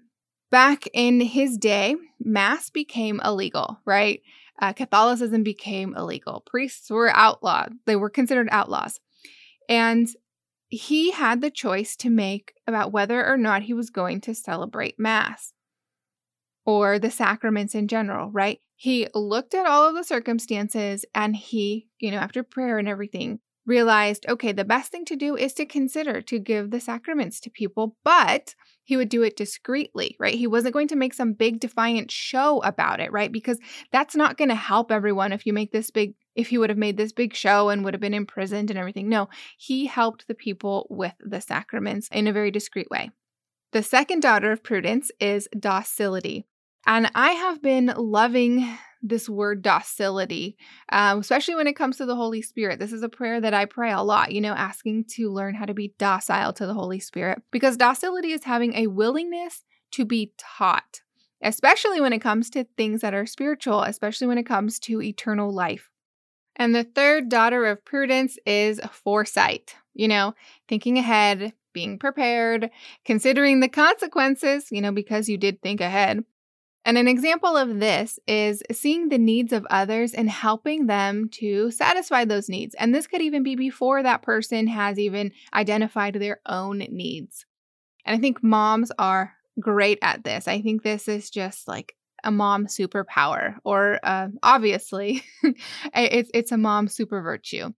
Back 0.51 0.85
in 0.95 1.21
his 1.21 1.59
day, 1.59 1.97
Mass 2.19 2.71
became 2.71 3.21
illegal, 3.25 3.81
right? 3.85 4.23
Uh, 4.61 4.73
Catholicism 4.73 5.43
became 5.43 5.95
illegal. 5.95 6.43
Priests 6.47 6.91
were 6.91 7.11
outlawed, 7.15 7.75
they 7.87 7.97
were 7.97 8.11
considered 8.11 8.49
outlaws. 8.51 8.99
And 9.69 10.09
he 10.69 11.11
had 11.13 11.41
the 11.41 11.51
choice 11.51 11.97
to 11.97 12.11
make 12.11 12.55
about 12.67 12.93
whether 12.93 13.27
or 13.27 13.37
not 13.37 13.63
he 13.63 13.75
was 13.75 13.91
going 13.91 14.21
to 14.23 14.35
celebrate 14.35 14.99
Mass 14.99 15.53
or 16.65 16.99
the 16.99 17.11
sacraments 17.11 17.75
in 17.75 17.89
general, 17.89 18.31
right? 18.31 18.61
He 18.77 19.09
looked 19.15 19.55
at 19.55 19.67
all 19.67 19.89
of 19.89 19.95
the 19.95 20.05
circumstances 20.05 21.05
and 21.15 21.35
he, 21.35 21.89
you 21.99 22.11
know, 22.11 22.19
after 22.19 22.43
prayer 22.43 22.79
and 22.79 22.89
everything, 22.89 23.41
realized, 23.69 24.25
okay, 24.29 24.51
the 24.51 24.65
best 24.65 24.91
thing 24.91 25.05
to 25.05 25.15
do 25.15 25.37
is 25.37 25.53
to 25.53 25.67
consider 25.67 26.23
to 26.23 26.39
give 26.39 26.71
the 26.71 26.81
sacraments 26.81 27.39
to 27.41 27.51
people, 27.51 27.95
but 28.03 28.55
he 28.83 28.97
would 28.97 29.11
do 29.11 29.23
it 29.23 29.37
discreetly, 29.37 30.17
right? 30.19 30.35
He 30.35 30.47
wasn't 30.47 30.73
going 30.73 30.89
to 30.89 30.97
make 30.97 31.13
some 31.13 31.35
big 31.35 31.61
defiant 31.61 32.11
show 32.11 32.63
about 32.63 33.01
it, 33.01 33.13
right? 33.13 33.31
Because 33.31 33.59
that's 33.93 34.17
not 34.17 34.39
going 34.39 34.49
to 34.49 34.55
help 34.55 34.91
everyone 34.91 35.33
if 35.33 35.45
you 35.45 35.53
make 35.53 35.71
this 35.71 35.91
big 35.91 36.15
if 36.35 36.49
he 36.49 36.59
would 36.59 36.71
have 36.71 36.79
made 36.79 36.97
this 36.97 37.13
big 37.13 37.35
show 37.35 37.69
and 37.69 37.85
would 37.85 37.95
have 37.95 38.01
been 38.01 38.15
imprisoned 38.15 38.71
and 38.71 38.79
everything. 38.79 39.09
No, 39.09 39.29
he 39.59 39.87
helped 39.87 40.29
the 40.29 40.35
people 40.35 40.87
with 40.89 41.15
the 41.21 41.41
sacraments 41.41 42.09
in 42.13 42.29
a 42.29 42.33
very 42.33 42.53
discreet 42.53 42.89
way. 42.91 43.11
The 43.73 43.83
second 43.83 44.23
daughter 44.23 44.53
of 44.53 44.63
prudence 44.63 45.11
is 45.21 45.49
docility. 45.59 46.47
And 46.87 47.11
I 47.15 47.33
have 47.33 47.61
been 47.61 47.93
loving 47.97 48.79
this 49.03 49.29
word 49.29 49.63
docility, 49.63 50.57
um, 50.91 51.21
especially 51.21 51.55
when 51.55 51.67
it 51.67 51.77
comes 51.77 51.97
to 51.97 52.07
the 52.07 52.17
Holy 52.17 52.43
Spirit. 52.43 52.79
This 52.79 52.93
is 52.93 53.03
a 53.03 53.09
prayer 53.09 53.41
that 53.41 53.55
I 53.55 53.65
pray 53.65 53.93
a 53.93 54.03
lot, 54.03 54.33
you 54.33 54.41
know, 54.41 54.55
asking 54.55 55.05
to 55.17 55.31
learn 55.31 55.55
how 55.55 55.67
to 55.67 55.75
be 55.75 55.95
docile 55.99 56.53
to 56.55 56.67
the 56.67 56.75
Holy 56.75 57.01
Spirit 57.01 57.43
because 57.51 57.77
docility 57.77 58.33
is 58.33 58.45
having 58.45 58.75
a 58.75 58.89
willingness 58.89 59.65
to 59.93 60.05
be 60.05 60.33
taught, 60.39 61.03
especially 61.43 62.01
when 62.01 62.13
it 62.13 62.21
comes 62.21 62.51
to 62.51 62.67
things 62.77 63.01
that 63.01 63.15
are 63.15 63.27
spiritual, 63.27 63.83
especially 63.83 64.27
when 64.27 64.39
it 64.39 64.47
comes 64.47 64.79
to 64.81 65.01
eternal 65.01 65.53
life. 65.53 65.91
And 66.57 66.75
the 66.75 66.85
third 66.85 67.29
daughter 67.29 67.67
of 67.67 67.85
prudence 67.85 68.37
is 68.45 68.81
foresight, 68.91 69.77
you 69.95 70.09
know, 70.09 70.35
thinking 70.69 70.99
ahead, 70.99 71.53
being 71.73 71.99
prepared, 71.99 72.71
considering 73.05 73.61
the 73.61 73.69
consequences, 73.69 74.73
you 74.73 74.81
know, 74.81 74.91
because 74.91 75.29
you 75.29 75.39
did 75.39 75.63
think 75.63 75.81
ahead, 75.81 76.25
and 76.89 76.97
an 76.97 77.07
example 77.07 77.55
of 77.55 77.81
this 77.81 78.19
is 78.27 78.63
seeing 78.73 79.11
the 79.11 79.19
needs 79.19 79.53
of 79.53 79.67
others 79.69 80.15
and 80.15 80.31
helping 80.31 80.87
them 80.87 81.29
to 81.33 81.71
satisfy 81.71 82.25
those 82.25 82.49
needs. 82.49 82.75
And 82.77 82.95
this 82.95 83.07
could 83.07 83.21
even 83.21 83.43
be 83.43 83.57
before 83.57 84.03
that 84.03 84.23
person 84.23 84.67
has 84.69 84.99
even 84.99 85.33
identified 85.53 86.15
their 86.15 86.41
own 86.47 86.79
needs. 86.79 87.45
And 88.07 88.17
I 88.17 88.19
think 88.19 88.43
moms 88.43 88.91
are 88.99 89.35
great 89.61 89.99
at 90.01 90.25
this. 90.25 90.49
I 90.49 90.63
think 90.63 90.83
this 90.83 91.09
is 91.09 91.29
just 91.29 91.69
like 91.69 91.95
a 92.25 92.31
mom 92.31 92.65
superpower, 92.65 93.57
or 93.65 94.01
uh, 94.03 94.29
obviously, 94.43 95.23
it's, 95.95 96.31
it's 96.33 96.53
a 96.53 96.57
mom 96.57 96.89
super 96.89 97.21
virtue. 97.21 97.69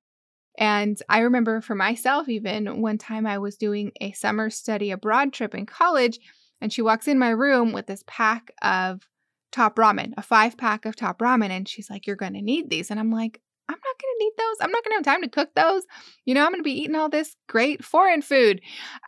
And 0.57 0.97
I 1.09 1.21
remember 1.21 1.61
for 1.61 1.75
myself, 1.75 2.29
even 2.29 2.81
one 2.81 2.99
time 2.99 3.27
I 3.27 3.39
was 3.39 3.57
doing 3.57 3.91
a 4.01 4.13
summer 4.13 4.51
study 4.51 4.93
abroad 4.93 5.33
trip 5.33 5.53
in 5.53 5.67
college 5.67 6.21
and 6.61 6.73
she 6.73 6.83
walks 6.83 7.09
in 7.09 7.19
my 7.19 7.31
room 7.31 7.73
with 7.73 7.87
this 7.87 8.05
pack 8.07 8.53
of 8.63 9.09
top 9.53 9.77
ramen, 9.77 10.13
a 10.17 10.23
five 10.23 10.57
pack 10.57 10.85
of 10.85 10.97
top 10.97 11.19
ramen. 11.19 11.51
And 11.51 11.69
she's 11.69 11.91
like, 11.91 12.07
You're 12.07 12.17
going 12.17 12.35
to 12.35 12.43
need 12.43 12.71
these. 12.71 12.91
And 12.91 13.01
I'm 13.01 13.11
like, 13.11 13.41
I'm 13.69 13.79
not 13.79 14.01
going 14.01 14.15
to 14.19 14.25
need 14.25 14.33
those. 14.37 14.57
I'm 14.61 14.73
not 14.73 14.83
going 14.83 14.91
to 14.91 14.97
have 14.97 15.15
time 15.15 15.23
to 15.23 15.29
cook 15.29 15.51
those. 15.55 15.85
You 16.25 16.35
know, 16.35 16.45
I'm 16.45 16.51
going 16.51 16.59
to 16.59 16.65
be 16.65 16.81
eating 16.81 16.97
all 16.97 17.09
this 17.09 17.37
great 17.49 17.85
foreign 17.85 18.21
food. 18.21 18.61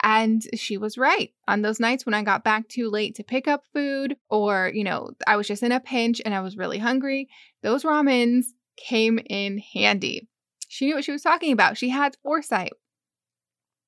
And 0.04 0.40
she 0.54 0.76
was 0.78 0.96
right. 0.96 1.30
On 1.48 1.62
those 1.62 1.80
nights 1.80 2.06
when 2.06 2.14
I 2.14 2.22
got 2.22 2.44
back 2.44 2.68
too 2.68 2.88
late 2.88 3.16
to 3.16 3.24
pick 3.24 3.48
up 3.48 3.64
food, 3.72 4.16
or, 4.30 4.70
you 4.72 4.84
know, 4.84 5.10
I 5.26 5.34
was 5.34 5.48
just 5.48 5.64
in 5.64 5.72
a 5.72 5.80
pinch 5.80 6.22
and 6.24 6.32
I 6.32 6.40
was 6.40 6.56
really 6.56 6.78
hungry, 6.78 7.28
those 7.62 7.82
ramens 7.82 8.44
came 8.76 9.18
in 9.26 9.58
handy. 9.58 10.28
She 10.68 10.86
knew 10.86 10.94
what 10.94 11.04
she 11.04 11.12
was 11.12 11.22
talking 11.22 11.52
about. 11.52 11.76
She 11.76 11.88
had 11.88 12.16
foresight. 12.22 12.72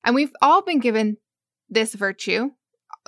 And 0.03 0.13
we've 0.13 0.33
all 0.41 0.61
been 0.61 0.79
given 0.79 1.17
this 1.69 1.93
virtue 1.93 2.51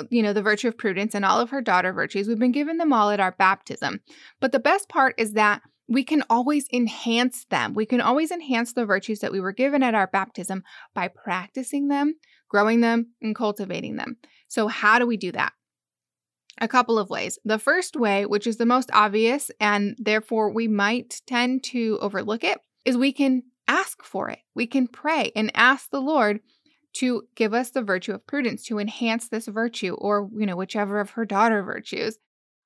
you 0.10 0.22
know, 0.22 0.34
the 0.34 0.42
virtue 0.42 0.68
of 0.68 0.78
prudence 0.78 1.16
and 1.16 1.26
all 1.26 1.40
of 1.40 1.50
her 1.50 1.62
daughter 1.62 1.94
virtues. 1.94 2.28
We've 2.28 2.40
been 2.40 2.52
given 2.52 2.78
them 2.78 2.94
all 2.94 3.10
at 3.10 3.20
our 3.20 3.32
baptism. 3.32 4.02
But 4.40 4.52
the 4.52 4.60
best 4.60 4.90
part 4.90 5.16
is 5.18 5.34
that 5.34 5.62
we 5.88 6.04
can 6.04 6.24
always 6.30 6.68
enhance 6.74 7.46
them. 7.46 7.74
We 7.74 7.86
can 7.86 8.02
always 8.02 8.32
enhance 8.32 8.74
the 8.74 8.86
virtues 8.86 9.20
that 9.20 9.32
we 9.32 9.40
were 9.40 9.54
given 9.54 9.84
at 9.84 9.96
our 9.96 10.08
baptism 10.08 10.64
by 10.94 11.08
practicing 11.08 11.88
them, 11.88 12.16
growing 12.50 12.82
them, 12.82 13.14
and 13.22 13.36
cultivating 13.36 13.96
them. 13.96 14.18
So, 14.50 14.68
how 14.68 15.00
do 15.00 15.08
we 15.08 15.18
do 15.18 15.32
that? 15.32 15.54
A 16.60 16.68
couple 16.68 16.98
of 16.98 17.10
ways. 17.10 17.40
The 17.46 17.60
first 17.60 17.96
way, 17.96 18.26
which 18.26 18.48
is 18.48 18.58
the 18.58 18.66
most 18.66 18.90
obvious, 18.92 19.52
and 19.60 19.96
therefore 20.00 20.52
we 20.52 20.68
might 20.68 21.22
tend 21.28 21.64
to 21.66 22.00
overlook 22.02 22.44
it, 22.44 22.60
is 22.84 22.98
we 22.98 23.14
can 23.14 23.44
ask 23.68 24.04
for 24.04 24.30
it. 24.30 24.40
We 24.56 24.66
can 24.66 24.88
pray 24.88 25.32
and 25.36 25.52
ask 25.54 25.90
the 25.90 26.02
Lord 26.02 26.40
to 27.00 27.24
give 27.36 27.54
us 27.54 27.72
the 27.72 27.82
virtue 27.82 28.14
of 28.14 28.26
prudence, 28.28 28.64
to 28.66 28.80
enhance 28.80 29.28
this 29.28 29.48
virtue, 29.48 29.94
or, 29.96 30.30
you 30.38 30.46
know, 30.46 30.56
whichever 30.56 31.00
of 31.00 31.12
her 31.12 31.26
daughter 31.26 31.64
virtues. 31.64 32.18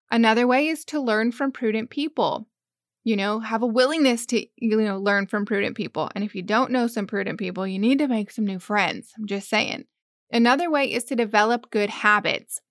Another 0.09 0.45
way 0.45 0.67
is 0.67 0.83
to 0.85 0.99
learn 0.99 1.31
from 1.31 1.51
prudent 1.51 1.89
people. 1.89 2.47
You 3.03 3.15
know, 3.15 3.39
have 3.39 3.63
a 3.63 3.67
willingness 3.67 4.25
to, 4.27 4.45
you 4.57 4.81
know, 4.81 4.99
learn 4.99 5.25
from 5.25 5.45
prudent 5.45 5.75
people. 5.75 6.09
And 6.13 6.23
if 6.23 6.35
you 6.35 6.43
don't 6.43 6.71
know 6.71 6.87
some 6.87 7.07
prudent 7.07 7.39
people, 7.39 7.65
you 7.65 7.79
need 7.79 7.97
to 7.99 8.07
make 8.07 8.29
some 8.29 8.45
new 8.45 8.59
friends. 8.59 9.11
I'm 9.17 9.25
just 9.25 9.49
saying. 9.49 9.85
Another 10.31 10.69
way 10.69 10.91
is 10.91 11.03
to 11.05 11.15
develop 11.15 11.71
good 11.71 11.89
habits. 11.89 12.61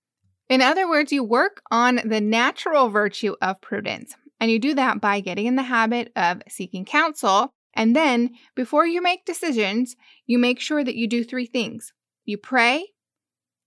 In 0.48 0.62
other 0.62 0.88
words, 0.88 1.12
you 1.12 1.24
work 1.24 1.62
on 1.70 2.00
the 2.04 2.20
natural 2.20 2.90
virtue 2.90 3.34
of 3.42 3.60
prudence. 3.60 4.14
And 4.38 4.50
you 4.50 4.58
do 4.58 4.74
that 4.74 5.00
by 5.00 5.20
getting 5.20 5.46
in 5.46 5.56
the 5.56 5.62
habit 5.62 6.12
of 6.16 6.42
seeking 6.48 6.84
counsel 6.84 7.52
and 7.74 7.94
then, 7.94 8.30
before 8.54 8.86
you 8.86 9.02
make 9.02 9.24
decisions, 9.24 9.96
you 10.26 10.38
make 10.38 10.60
sure 10.60 10.82
that 10.82 10.96
you 10.96 11.06
do 11.06 11.24
three 11.24 11.46
things 11.46 11.92
you 12.24 12.38
pray, 12.38 12.86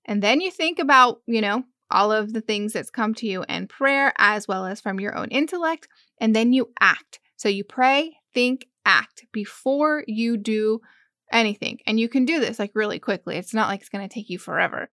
and 0.05 0.21
then 0.21 0.39
you 0.39 0.51
think 0.51 0.79
about, 0.79 1.21
you 1.25 1.41
know, 1.41 1.63
all 1.91 2.11
of 2.11 2.33
the 2.33 2.41
things 2.41 2.73
that's 2.73 2.89
come 2.89 3.13
to 3.13 3.27
you 3.27 3.43
in 3.47 3.67
prayer 3.67 4.13
as 4.17 4.47
well 4.47 4.65
as 4.65 4.81
from 4.81 4.99
your 4.99 5.15
own 5.15 5.27
intellect, 5.29 5.87
and 6.19 6.35
then 6.35 6.53
you 6.53 6.71
act. 6.79 7.19
So 7.35 7.49
you 7.49 7.63
pray, 7.63 8.17
think, 8.33 8.67
act 8.85 9.25
before 9.31 10.03
you 10.07 10.37
do 10.37 10.79
anything. 11.31 11.79
And 11.85 11.99
you 11.99 12.09
can 12.09 12.25
do 12.25 12.39
this 12.39 12.59
like 12.59 12.71
really 12.73 12.99
quickly. 12.99 13.37
It's 13.37 13.53
not 13.53 13.67
like 13.67 13.81
it's 13.81 13.89
going 13.89 14.07
to 14.07 14.13
take 14.13 14.29
you 14.29 14.37
forever. 14.37 14.89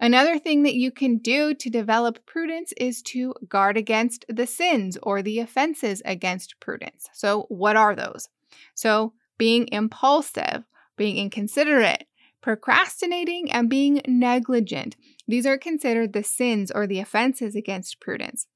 Another 0.00 0.38
thing 0.38 0.62
that 0.62 0.74
you 0.74 0.90
can 0.90 1.18
do 1.18 1.54
to 1.54 1.68
develop 1.68 2.24
prudence 2.24 2.72
is 2.78 3.02
to 3.02 3.34
guard 3.48 3.76
against 3.76 4.24
the 4.28 4.46
sins 4.46 4.96
or 5.02 5.20
the 5.20 5.38
offenses 5.38 6.00
against 6.06 6.58
prudence. 6.58 7.10
So, 7.12 7.44
what 7.50 7.76
are 7.76 7.94
those? 7.94 8.28
So, 8.74 9.12
being 9.36 9.68
impulsive, 9.70 10.64
being 10.96 11.18
inconsiderate, 11.18 12.06
procrastinating, 12.40 13.52
and 13.52 13.68
being 13.68 14.00
negligent. 14.06 14.96
These 15.28 15.44
are 15.44 15.58
considered 15.58 16.14
the 16.14 16.24
sins 16.24 16.70
or 16.70 16.86
the 16.86 17.00
offenses 17.00 17.54
against 17.54 18.00
prudence. 18.00 18.46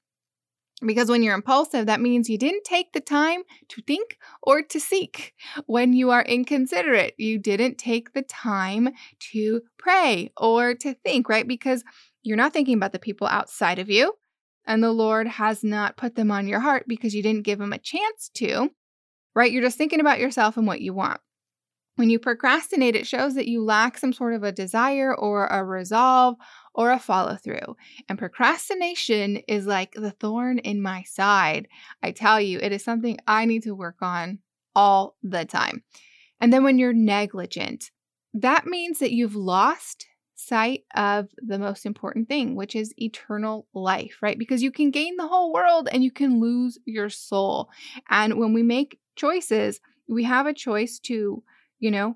Because 0.85 1.09
when 1.09 1.23
you're 1.23 1.35
impulsive, 1.35 1.85
that 1.87 2.01
means 2.01 2.29
you 2.29 2.37
didn't 2.37 2.63
take 2.63 2.93
the 2.93 2.99
time 2.99 3.41
to 3.69 3.81
think 3.81 4.17
or 4.43 4.61
to 4.61 4.79
seek. 4.79 5.33
When 5.65 5.93
you 5.93 6.11
are 6.11 6.21
inconsiderate, 6.21 7.15
you 7.17 7.39
didn't 7.39 7.77
take 7.77 8.13
the 8.13 8.21
time 8.21 8.89
to 9.31 9.61
pray 9.77 10.31
or 10.37 10.75
to 10.75 10.93
think, 10.93 11.29
right? 11.29 11.47
Because 11.47 11.83
you're 12.23 12.37
not 12.37 12.53
thinking 12.53 12.75
about 12.75 12.91
the 12.91 12.99
people 12.99 13.27
outside 13.27 13.79
of 13.79 13.89
you, 13.89 14.13
and 14.65 14.83
the 14.83 14.91
Lord 14.91 15.27
has 15.27 15.63
not 15.63 15.97
put 15.97 16.15
them 16.15 16.31
on 16.31 16.47
your 16.47 16.59
heart 16.59 16.85
because 16.87 17.13
you 17.13 17.21
didn't 17.21 17.43
give 17.45 17.59
them 17.59 17.73
a 17.73 17.77
chance 17.77 18.29
to, 18.35 18.71
right? 19.35 19.51
You're 19.51 19.61
just 19.61 19.77
thinking 19.77 19.99
about 19.99 20.19
yourself 20.19 20.57
and 20.57 20.65
what 20.65 20.81
you 20.81 20.93
want. 20.93 21.21
When 21.95 22.09
you 22.09 22.19
procrastinate, 22.19 22.95
it 22.95 23.07
shows 23.07 23.35
that 23.35 23.47
you 23.47 23.63
lack 23.63 23.97
some 23.97 24.11
sort 24.11 24.33
of 24.33 24.43
a 24.43 24.51
desire 24.51 25.15
or 25.15 25.47
a 25.47 25.63
resolve 25.63 26.35
or 26.73 26.91
a 26.91 26.99
follow 26.99 27.37
through. 27.37 27.77
And 28.09 28.19
procrastination 28.19 29.37
is 29.47 29.65
like 29.65 29.93
the 29.93 30.11
thorn 30.11 30.59
in 30.59 30.81
my 30.81 31.03
side. 31.03 31.67
I 32.03 32.11
tell 32.11 32.41
you, 32.41 32.59
it 32.59 32.73
is 32.73 32.83
something 32.83 33.17
I 33.27 33.45
need 33.45 33.63
to 33.63 33.73
work 33.73 33.97
on 34.01 34.39
all 34.75 35.15
the 35.23 35.45
time. 35.45 35.83
And 36.41 36.51
then 36.51 36.65
when 36.65 36.77
you're 36.77 36.93
negligent, 36.93 37.91
that 38.33 38.65
means 38.65 38.99
that 38.99 39.13
you've 39.13 39.35
lost 39.35 40.05
sight 40.35 40.83
of 40.93 41.29
the 41.37 41.57
most 41.57 41.85
important 41.85 42.27
thing, 42.27 42.55
which 42.55 42.75
is 42.75 42.93
eternal 42.97 43.67
life, 43.73 44.17
right? 44.21 44.37
Because 44.37 44.61
you 44.61 44.71
can 44.71 44.91
gain 44.91 45.15
the 45.15 45.27
whole 45.27 45.53
world 45.53 45.87
and 45.89 46.03
you 46.03 46.11
can 46.11 46.41
lose 46.41 46.77
your 46.85 47.09
soul. 47.09 47.69
And 48.09 48.37
when 48.37 48.51
we 48.51 48.61
make 48.61 48.99
choices, 49.15 49.79
we 50.09 50.25
have 50.25 50.45
a 50.45 50.53
choice 50.53 50.99
to, 50.99 51.41
you 51.79 51.91
know, 51.91 52.15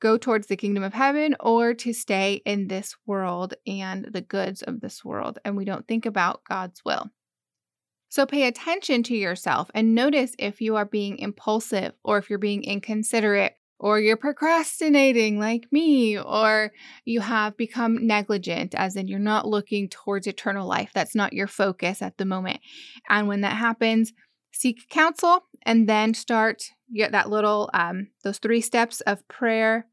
go 0.00 0.18
towards 0.18 0.46
the 0.46 0.56
kingdom 0.56 0.82
of 0.82 0.92
heaven 0.92 1.34
or 1.40 1.74
to 1.74 1.92
stay 1.92 2.42
in 2.44 2.68
this 2.68 2.94
world 3.06 3.54
and 3.66 4.06
the 4.12 4.20
goods 4.20 4.62
of 4.62 4.80
this 4.80 5.04
world. 5.04 5.38
And 5.44 5.56
we 5.56 5.64
don't 5.64 5.86
think 5.88 6.04
about 6.06 6.42
God's 6.48 6.82
will. 6.84 7.10
So 8.10 8.26
pay 8.26 8.46
attention 8.46 9.02
to 9.04 9.16
yourself 9.16 9.70
and 9.74 9.94
notice 9.94 10.34
if 10.38 10.60
you 10.60 10.76
are 10.76 10.84
being 10.84 11.18
impulsive 11.18 11.94
or 12.04 12.18
if 12.18 12.30
you're 12.30 12.38
being 12.38 12.62
inconsiderate 12.62 13.54
or 13.80 13.98
you're 13.98 14.16
procrastinating 14.16 15.38
like 15.40 15.66
me 15.72 16.18
or 16.18 16.70
you 17.04 17.20
have 17.20 17.56
become 17.56 18.06
negligent 18.06 18.74
as 18.74 18.94
in 18.94 19.08
you're 19.08 19.18
not 19.18 19.48
looking 19.48 19.88
towards 19.88 20.26
eternal 20.26 20.66
life 20.66 20.90
that's 20.94 21.16
not 21.16 21.32
your 21.32 21.48
focus 21.48 22.02
at 22.02 22.16
the 22.16 22.24
moment 22.24 22.60
and 23.08 23.26
when 23.26 23.40
that 23.40 23.56
happens 23.56 24.12
seek 24.64 24.88
counsel 24.88 25.44
and 25.62 25.88
then 25.88 26.14
start 26.14 26.64
get 26.94 27.12
that 27.12 27.28
little 27.28 27.70
um, 27.74 28.08
those 28.22 28.38
three 28.38 28.60
steps 28.60 29.00
of 29.02 29.26
prayer 29.28 29.86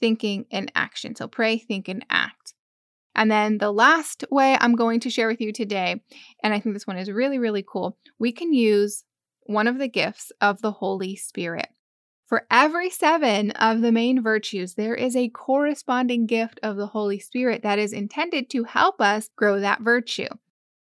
thinking, 0.00 0.46
and 0.50 0.70
action. 0.74 1.14
So 1.14 1.28
pray, 1.28 1.58
think, 1.58 1.88
and 1.88 2.04
act. 2.10 2.54
And 3.14 3.30
then 3.30 3.58
the 3.58 3.72
last 3.72 4.24
way 4.30 4.56
I'm 4.60 4.76
going 4.76 5.00
to 5.00 5.10
share 5.10 5.28
with 5.28 5.40
you 5.40 5.52
today, 5.52 6.00
and 6.42 6.54
I 6.54 6.60
think 6.60 6.74
this 6.74 6.86
one 6.86 6.98
is 6.98 7.10
really, 7.10 7.38
really 7.38 7.64
cool, 7.66 7.96
we 8.18 8.32
can 8.32 8.52
use 8.52 9.04
one 9.42 9.66
of 9.66 9.78
the 9.78 9.88
gifts 9.88 10.30
of 10.40 10.62
the 10.62 10.72
Holy 10.72 11.16
Spirit. 11.16 11.68
For 12.26 12.46
every 12.50 12.90
seven 12.90 13.50
of 13.52 13.80
the 13.80 13.90
main 13.90 14.22
virtues, 14.22 14.74
there 14.74 14.94
is 14.94 15.16
a 15.16 15.30
corresponding 15.30 16.26
gift 16.26 16.60
of 16.62 16.76
the 16.76 16.88
Holy 16.88 17.18
Spirit 17.18 17.62
that 17.62 17.78
is 17.78 17.92
intended 17.92 18.50
to 18.50 18.64
help 18.64 19.00
us 19.00 19.30
grow 19.34 19.58
that 19.60 19.80
virtue. 19.80 20.28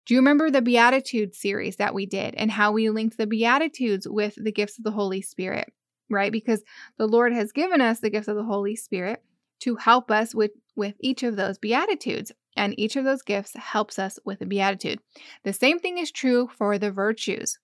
Do 0.07 0.15
you 0.15 0.21
remember 0.21 0.51
the 0.51 0.63
Beatitudes 0.63 1.39
series 1.39 1.77
that 1.77 1.95
we 1.95 2.07
did 2.07 2.35
and 2.35 2.51
how 2.51 2.73
we 2.73 2.91
linked 2.91 3.17
the 3.17 3.27
Beatitudes 3.27 4.07
with 4.09 4.35
the 4.37 4.53
gifts 4.53 4.79
of 4.79 4.85
the 4.85 4.91
Holy 4.91 5.23
Spirit? 5.23 5.73
right? 6.11 6.33
Because 6.33 6.63
the 6.99 7.07
Lord 7.07 7.33
has 7.33 7.53
given 7.53 7.81
us 7.81 8.01
the 8.01 8.11
gifts 8.11 8.29
of 8.29 8.37
the 8.37 8.45
Holy 8.45 8.77
Spirit 8.77 9.23
to 9.61 9.77
help 9.77 10.11
us 10.11 10.35
with, 10.35 10.53
with 10.77 10.95
each 11.01 11.23
of 11.23 11.37
those 11.37 11.59
beatitudes. 11.59 12.33
And 12.57 12.79
each 12.79 12.97
of 12.97 13.05
those 13.05 13.23
gifts 13.23 13.55
helps 13.55 13.99
us 13.99 14.19
with 14.25 14.41
a 14.41 14.47
beatitude. 14.47 15.01
The 15.43 15.53
same 15.53 15.79
thing 15.79 15.99
is 15.99 16.13
true 16.13 16.49
for 16.57 16.79
the 16.79 16.93
virtues. 16.93 17.59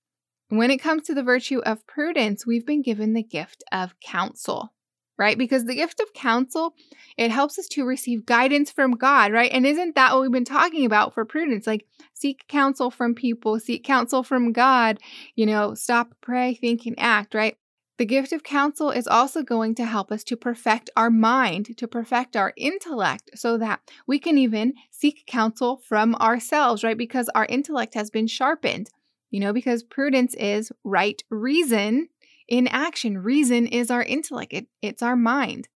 When 0.49 0.70
it 0.70 0.78
comes 0.78 1.04
to 1.04 1.14
the 1.14 1.23
virtue 1.23 1.61
of 1.61 1.87
prudence, 1.87 2.44
we've 2.44 2.66
been 2.66 2.82
given 2.82 3.12
the 3.12 3.23
gift 3.23 3.62
of 3.70 3.94
counsel, 4.00 4.73
right? 5.20 5.36
Because 5.36 5.66
the 5.66 5.74
gift 5.74 6.00
of 6.00 6.14
counsel, 6.14 6.74
it 7.18 7.30
helps 7.30 7.58
us 7.58 7.68
to 7.68 7.84
receive 7.84 8.24
guidance 8.24 8.70
from 8.70 8.92
God, 8.92 9.32
right? 9.32 9.52
And 9.52 9.66
isn't 9.66 9.94
that 9.94 10.14
what 10.14 10.22
we've 10.22 10.32
been 10.32 10.46
talking 10.46 10.86
about 10.86 11.12
for 11.12 11.26
prudence? 11.26 11.66
Like 11.66 11.84
seek 12.14 12.48
counsel 12.48 12.90
from 12.90 13.14
people, 13.14 13.60
seek 13.60 13.84
counsel 13.84 14.22
from 14.22 14.52
God, 14.52 14.98
you 15.36 15.44
know, 15.44 15.74
stop, 15.74 16.14
pray, 16.22 16.54
think, 16.54 16.86
and 16.86 16.98
act, 16.98 17.34
right? 17.34 17.58
The 17.99 18.06
gift 18.06 18.32
of 18.32 18.42
counsel 18.42 18.90
is 18.90 19.06
also 19.06 19.42
going 19.42 19.75
to 19.75 19.84
help 19.84 20.10
us 20.10 20.25
to 20.25 20.38
perfect 20.38 20.88
our 20.97 21.10
mind, 21.10 21.76
to 21.76 21.86
perfect 21.86 22.34
our 22.34 22.54
intellect, 22.56 23.32
so 23.34 23.58
that 23.58 23.80
we 24.06 24.18
can 24.18 24.38
even 24.38 24.73
seek 24.90 25.26
counsel 25.26 25.82
from 25.86 26.14
ourselves, 26.14 26.82
right? 26.82 26.97
Because 26.97 27.28
our 27.34 27.45
intellect 27.45 27.92
has 27.92 28.08
been 28.08 28.26
sharpened, 28.26 28.88
you 29.30 29.38
know, 29.38 29.52
because 29.52 29.82
prudence 29.82 30.34
is 30.36 30.73
right 30.82 31.23
reason 31.28 32.08
in 32.50 32.67
action. 32.69 33.17
Reason 33.19 33.67
is 33.67 33.91
our 33.91 34.02
intellect, 34.02 34.52
it, 34.52 34.67
it's 34.82 35.02
our 35.02 35.17
mind. 35.17 35.69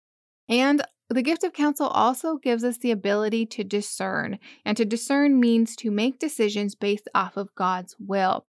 And 0.48 0.82
the 1.08 1.22
gift 1.22 1.44
of 1.44 1.52
counsel 1.52 1.86
also 1.86 2.36
gives 2.36 2.64
us 2.64 2.78
the 2.78 2.90
ability 2.90 3.46
to 3.46 3.64
discern. 3.64 4.38
And 4.64 4.76
to 4.76 4.84
discern 4.84 5.40
means 5.40 5.76
to 5.76 5.90
make 5.90 6.18
decisions 6.18 6.74
based 6.74 7.08
off 7.14 7.36
of 7.36 7.54
God's 7.54 7.94
will. 7.98 8.46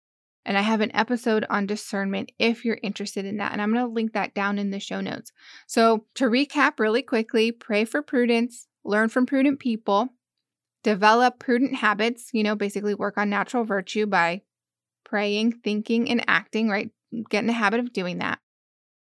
And 0.45 0.57
I 0.57 0.61
have 0.61 0.81
an 0.81 0.95
episode 0.95 1.45
on 1.49 1.65
discernment 1.65 2.31
if 2.39 2.65
you're 2.65 2.79
interested 2.81 3.25
in 3.25 3.37
that. 3.37 3.51
And 3.51 3.61
I'm 3.61 3.71
going 3.71 3.85
to 3.85 3.91
link 3.91 4.13
that 4.13 4.33
down 4.33 4.57
in 4.57 4.71
the 4.71 4.79
show 4.79 4.99
notes. 4.99 5.31
So, 5.67 6.05
to 6.15 6.25
recap 6.25 6.79
really 6.79 7.01
quickly, 7.01 7.51
pray 7.51 7.85
for 7.85 8.01
prudence, 8.01 8.67
learn 8.83 9.09
from 9.09 9.25
prudent 9.25 9.59
people, 9.59 10.09
develop 10.83 11.39
prudent 11.39 11.75
habits, 11.75 12.29
you 12.33 12.43
know, 12.43 12.55
basically 12.55 12.95
work 12.95 13.17
on 13.17 13.29
natural 13.29 13.63
virtue 13.63 14.05
by 14.05 14.41
praying, 15.03 15.51
thinking, 15.63 16.09
and 16.09 16.23
acting, 16.27 16.69
right? 16.69 16.89
Get 17.29 17.39
in 17.39 17.47
the 17.47 17.53
habit 17.53 17.79
of 17.79 17.93
doing 17.93 18.19
that. 18.19 18.39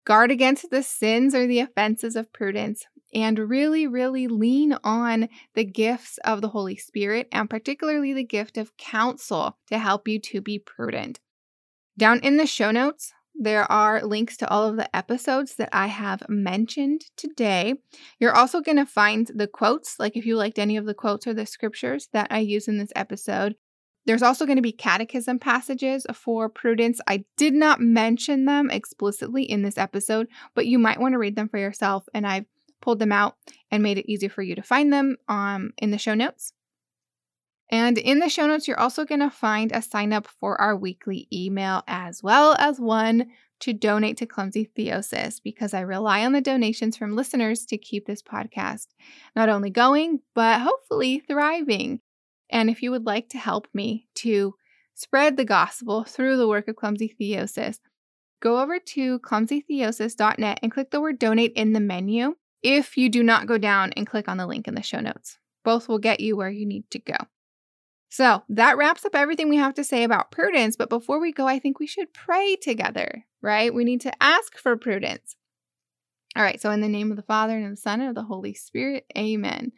Guard 0.05 0.31
against 0.31 0.69
the 0.69 0.83
sins 0.83 1.33
or 1.33 1.47
the 1.47 1.59
offenses 1.59 2.15
of 2.15 2.33
prudence 2.33 2.85
and 3.13 3.39
really, 3.39 3.87
really 3.87 4.27
lean 4.27 4.75
on 4.83 5.29
the 5.53 5.63
gifts 5.63 6.17
of 6.25 6.41
the 6.41 6.49
Holy 6.49 6.75
Spirit 6.75 7.27
and 7.31 7.49
particularly 7.49 8.13
the 8.13 8.23
gift 8.23 8.57
of 8.57 8.75
counsel 8.75 9.57
to 9.67 9.77
help 9.77 10.07
you 10.07 10.19
to 10.19 10.41
be 10.41 10.59
prudent. 10.59 11.19
Down 11.97 12.19
in 12.19 12.37
the 12.37 12.47
show 12.47 12.71
notes, 12.71 13.13
there 13.35 13.71
are 13.71 14.03
links 14.03 14.37
to 14.37 14.49
all 14.49 14.67
of 14.67 14.75
the 14.75 14.95
episodes 14.95 15.55
that 15.55 15.69
I 15.71 15.87
have 15.87 16.23
mentioned 16.29 17.05
today. 17.17 17.75
You're 18.19 18.35
also 18.35 18.61
going 18.61 18.77
to 18.77 18.85
find 18.85 19.29
the 19.33 19.47
quotes, 19.47 19.99
like 19.99 20.15
if 20.15 20.25
you 20.25 20.35
liked 20.35 20.59
any 20.59 20.77
of 20.77 20.85
the 20.85 20.93
quotes 20.93 21.25
or 21.25 21.33
the 21.33 21.45
scriptures 21.45 22.09
that 22.13 22.27
I 22.29 22.39
use 22.39 22.67
in 22.67 22.77
this 22.77 22.91
episode. 22.95 23.55
There's 24.05 24.23
also 24.23 24.45
going 24.45 24.57
to 24.57 24.61
be 24.61 24.71
catechism 24.71 25.39
passages 25.39 26.05
for 26.13 26.49
prudence. 26.49 26.99
I 27.07 27.23
did 27.37 27.53
not 27.53 27.79
mention 27.79 28.45
them 28.45 28.69
explicitly 28.69 29.43
in 29.43 29.61
this 29.61 29.77
episode, 29.77 30.27
but 30.55 30.65
you 30.65 30.77
might 30.77 30.99
want 30.99 31.13
to 31.13 31.19
read 31.19 31.35
them 31.35 31.49
for 31.49 31.57
yourself. 31.57 32.05
And 32.13 32.27
I've 32.27 32.45
pulled 32.81 32.99
them 32.99 33.13
out 33.13 33.37
and 33.71 33.81
made 33.81 33.97
it 33.97 34.11
easier 34.11 34.29
for 34.29 34.41
you 34.41 34.55
to 34.55 34.61
find 34.61 34.91
them 34.91 35.15
um, 35.29 35.71
in 35.77 35.91
the 35.91 35.97
show 35.97 36.13
notes. 36.13 36.53
And 37.71 37.97
in 37.97 38.19
the 38.19 38.29
show 38.29 38.45
notes, 38.45 38.67
you're 38.67 38.79
also 38.79 39.05
going 39.05 39.21
to 39.21 39.31
find 39.31 39.71
a 39.71 39.81
sign 39.81 40.13
up 40.13 40.27
for 40.27 40.59
our 40.59 40.75
weekly 40.75 41.27
email 41.31 41.81
as 41.87 42.21
well 42.21 42.55
as 42.59 42.79
one 42.79 43.31
to 43.61 43.73
donate 43.73 44.17
to 44.17 44.25
Clumsy 44.25 44.69
Theosis 44.77 45.41
because 45.41 45.73
I 45.73 45.79
rely 45.79 46.25
on 46.25 46.33
the 46.33 46.41
donations 46.41 46.97
from 46.97 47.15
listeners 47.15 47.65
to 47.67 47.77
keep 47.77 48.05
this 48.05 48.21
podcast 48.21 48.87
not 49.35 49.47
only 49.47 49.69
going, 49.69 50.19
but 50.35 50.61
hopefully 50.61 51.23
thriving. 51.25 52.01
And 52.53 52.69
if 52.69 52.83
you 52.83 52.91
would 52.91 53.05
like 53.05 53.29
to 53.29 53.39
help 53.39 53.67
me 53.73 54.07
to 54.15 54.53
spread 54.93 55.35
the 55.35 55.43
gospel 55.43 56.03
through 56.03 56.37
the 56.37 56.47
work 56.47 56.67
of 56.67 56.75
Clumsy 56.75 57.13
Theosis, 57.19 57.79
go 58.41 58.61
over 58.61 58.77
to 58.79 59.19
clumsytheosis.net 59.19 60.59
and 60.61 60.71
click 60.71 60.91
the 60.91 61.01
word 61.01 61.17
donate 61.17 61.53
in 61.53 61.73
the 61.73 61.79
menu 61.79 62.35
if 62.61 62.95
you 62.95 63.09
do 63.09 63.23
not 63.23 63.47
go 63.47 63.57
down 63.57 63.91
and 63.93 64.05
click 64.05 64.29
on 64.29 64.37
the 64.37 64.45
link 64.45 64.67
in 64.67 64.75
the 64.75 64.83
show 64.83 64.99
notes. 64.99 65.39
Both 65.65 65.89
will 65.89 65.97
get 65.97 66.19
you 66.19 66.37
where 66.37 66.51
you 66.51 66.67
need 66.67 66.89
to 66.91 66.99
go. 66.99 67.15
So 68.09 68.43
that 68.49 68.77
wraps 68.77 69.03
up 69.03 69.15
everything 69.15 69.49
we 69.49 69.57
have 69.57 69.73
to 69.73 69.83
say 69.83 70.03
about 70.03 70.29
prudence. 70.29 70.75
But 70.75 70.89
before 70.91 71.19
we 71.19 71.31
go, 71.31 71.47
I 71.47 71.57
think 71.57 71.79
we 71.79 71.87
should 71.87 72.13
pray 72.13 72.55
together, 72.55 73.25
right? 73.41 73.73
We 73.73 73.83
need 73.83 74.01
to 74.01 74.23
ask 74.23 74.59
for 74.59 74.77
prudence. 74.77 75.35
All 76.35 76.43
right. 76.43 76.61
So, 76.61 76.71
in 76.71 76.81
the 76.81 76.89
name 76.89 77.11
of 77.11 77.17
the 77.17 77.23
Father 77.23 77.55
and 77.55 77.65
of 77.65 77.71
the 77.71 77.77
Son 77.77 78.01
and 78.01 78.09
of 78.09 78.15
the 78.15 78.23
Holy 78.23 78.53
Spirit, 78.53 79.05
amen. 79.17 79.71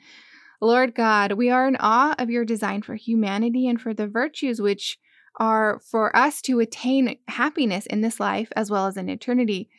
Lord 0.62 0.96
God, 0.96 1.34
we 1.34 1.50
are 1.50 1.68
in 1.68 1.78
awe 1.80 2.16
of 2.18 2.30
your 2.30 2.46
design 2.46 2.82
for 2.82 2.96
humanity 2.96 3.68
and 3.68 3.80
for 3.80 3.94
the 3.94 4.08
virtues 4.08 4.62
which 4.62 4.98
are 5.38 5.80
for 5.80 6.16
us 6.16 6.42
to 6.44 6.60
attain 6.60 7.18
happiness 7.28 7.86
in 7.86 8.02
this 8.02 8.20
life 8.20 8.52
as 8.56 8.72
well 8.72 8.88
as 8.88 8.98
in 8.98 9.10
eternity. 9.10 9.70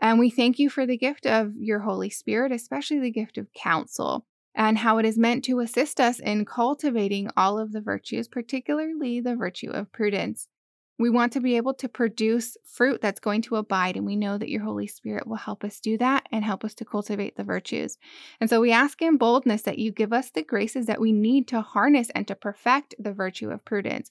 And 0.00 0.18
we 0.18 0.30
thank 0.30 0.58
you 0.58 0.70
for 0.70 0.86
the 0.86 0.96
gift 0.96 1.26
of 1.26 1.52
your 1.56 1.80
Holy 1.80 2.10
Spirit, 2.10 2.52
especially 2.52 3.00
the 3.00 3.10
gift 3.10 3.38
of 3.38 3.52
counsel 3.52 4.26
and 4.54 4.78
how 4.78 4.98
it 4.98 5.06
is 5.06 5.18
meant 5.18 5.44
to 5.44 5.60
assist 5.60 6.00
us 6.00 6.20
in 6.20 6.44
cultivating 6.44 7.30
all 7.36 7.58
of 7.58 7.72
the 7.72 7.80
virtues, 7.80 8.28
particularly 8.28 9.20
the 9.20 9.36
virtue 9.36 9.70
of 9.70 9.92
prudence. 9.92 10.48
We 10.98 11.10
want 11.10 11.32
to 11.32 11.40
be 11.40 11.56
able 11.56 11.74
to 11.74 11.88
produce 11.88 12.56
fruit 12.64 13.00
that's 13.00 13.18
going 13.18 13.42
to 13.42 13.56
abide, 13.56 13.96
and 13.96 14.06
we 14.06 14.14
know 14.14 14.38
that 14.38 14.50
your 14.50 14.62
Holy 14.62 14.86
Spirit 14.86 15.26
will 15.26 15.36
help 15.36 15.64
us 15.64 15.80
do 15.80 15.98
that 15.98 16.26
and 16.30 16.44
help 16.44 16.64
us 16.64 16.74
to 16.74 16.84
cultivate 16.84 17.36
the 17.36 17.44
virtues. 17.44 17.98
And 18.40 18.48
so 18.48 18.60
we 18.60 18.72
ask 18.72 19.00
in 19.02 19.16
boldness 19.16 19.62
that 19.62 19.78
you 19.78 19.90
give 19.90 20.12
us 20.12 20.30
the 20.30 20.42
graces 20.42 20.86
that 20.86 21.00
we 21.00 21.12
need 21.12 21.48
to 21.48 21.60
harness 21.60 22.10
and 22.14 22.28
to 22.28 22.34
perfect 22.34 22.94
the 22.98 23.12
virtue 23.12 23.50
of 23.50 23.64
prudence, 23.64 24.10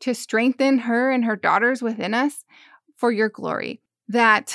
to 0.00 0.14
strengthen 0.14 0.78
her 0.78 1.10
and 1.10 1.24
her 1.24 1.36
daughters 1.36 1.82
within 1.82 2.14
us 2.14 2.44
for 2.94 3.10
your 3.10 3.28
glory. 3.28 3.80
That 4.08 4.54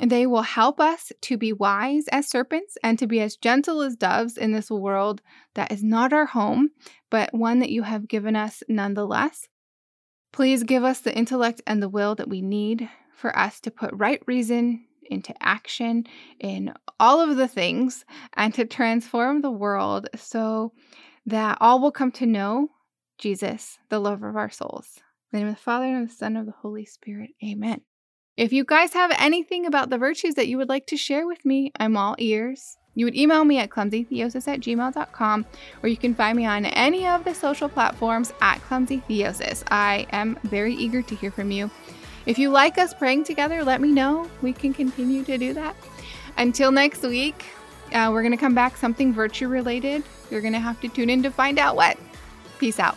they 0.00 0.26
will 0.26 0.42
help 0.42 0.80
us 0.80 1.12
to 1.22 1.36
be 1.36 1.52
wise 1.52 2.06
as 2.08 2.28
serpents 2.28 2.78
and 2.82 2.98
to 2.98 3.06
be 3.06 3.20
as 3.20 3.36
gentle 3.36 3.82
as 3.82 3.96
doves 3.96 4.38
in 4.38 4.52
this 4.52 4.70
world 4.70 5.20
that 5.54 5.72
is 5.72 5.82
not 5.82 6.12
our 6.12 6.26
home, 6.26 6.70
but 7.10 7.34
one 7.34 7.58
that 7.58 7.70
you 7.70 7.82
have 7.82 8.08
given 8.08 8.36
us 8.36 8.62
nonetheless. 8.68 9.48
Please 10.32 10.62
give 10.62 10.84
us 10.84 11.00
the 11.00 11.16
intellect 11.16 11.60
and 11.66 11.82
the 11.82 11.88
will 11.88 12.14
that 12.14 12.28
we 12.28 12.40
need 12.40 12.88
for 13.14 13.36
us 13.36 13.60
to 13.60 13.70
put 13.70 13.90
right 13.92 14.22
reason 14.26 14.86
into 15.10 15.34
action 15.40 16.04
in 16.38 16.72
all 16.98 17.20
of 17.20 17.36
the 17.36 17.48
things 17.48 18.04
and 18.34 18.54
to 18.54 18.64
transform 18.64 19.40
the 19.40 19.50
world 19.50 20.08
so 20.16 20.72
that 21.26 21.58
all 21.60 21.80
will 21.80 21.90
come 21.90 22.12
to 22.12 22.26
know 22.26 22.68
Jesus, 23.18 23.78
the 23.88 23.98
lover 23.98 24.28
of 24.28 24.36
our 24.36 24.50
souls. 24.50 24.98
In 25.32 25.38
the 25.38 25.38
name 25.40 25.48
of 25.48 25.56
the 25.56 25.62
Father, 25.62 25.86
and 25.86 26.02
of 26.02 26.08
the 26.08 26.14
Son, 26.14 26.36
and 26.36 26.38
of 26.38 26.46
the 26.46 26.60
Holy 26.60 26.84
Spirit. 26.84 27.30
Amen. 27.44 27.82
If 28.36 28.52
you 28.52 28.64
guys 28.64 28.94
have 28.94 29.12
anything 29.18 29.66
about 29.66 29.90
the 29.90 29.98
virtues 29.98 30.34
that 30.36 30.48
you 30.48 30.56
would 30.56 30.68
like 30.68 30.86
to 30.86 30.96
share 30.96 31.26
with 31.26 31.44
me, 31.44 31.72
I'm 31.78 31.96
all 31.96 32.16
ears. 32.18 32.78
You 32.94 33.04
would 33.06 33.16
email 33.16 33.44
me 33.44 33.58
at 33.58 33.70
clumsytheosis 33.70 34.48
at 34.48 34.60
gmail.com, 34.60 35.46
or 35.82 35.88
you 35.88 35.96
can 35.96 36.14
find 36.14 36.36
me 36.36 36.46
on 36.46 36.66
any 36.66 37.06
of 37.06 37.24
the 37.24 37.34
social 37.34 37.68
platforms 37.68 38.32
at 38.40 38.58
clumsytheosis. 38.60 39.64
I 39.70 40.06
am 40.10 40.38
very 40.44 40.74
eager 40.74 41.02
to 41.02 41.14
hear 41.14 41.30
from 41.30 41.50
you. 41.50 41.70
If 42.26 42.38
you 42.38 42.50
like 42.50 42.78
us 42.78 42.92
praying 42.92 43.24
together, 43.24 43.64
let 43.64 43.80
me 43.80 43.90
know. 43.90 44.28
We 44.42 44.52
can 44.52 44.74
continue 44.74 45.24
to 45.24 45.38
do 45.38 45.54
that. 45.54 45.74
Until 46.36 46.70
next 46.70 47.02
week, 47.02 47.44
uh, 47.92 48.10
we're 48.12 48.22
going 48.22 48.32
to 48.32 48.38
come 48.38 48.54
back 48.54 48.76
something 48.76 49.12
virtue 49.12 49.48
related. 49.48 50.02
You're 50.30 50.42
going 50.42 50.52
to 50.52 50.60
have 50.60 50.80
to 50.80 50.88
tune 50.88 51.10
in 51.10 51.22
to 51.22 51.30
find 51.30 51.58
out 51.58 51.76
what. 51.76 51.98
Peace 52.58 52.78
out. 52.78 52.96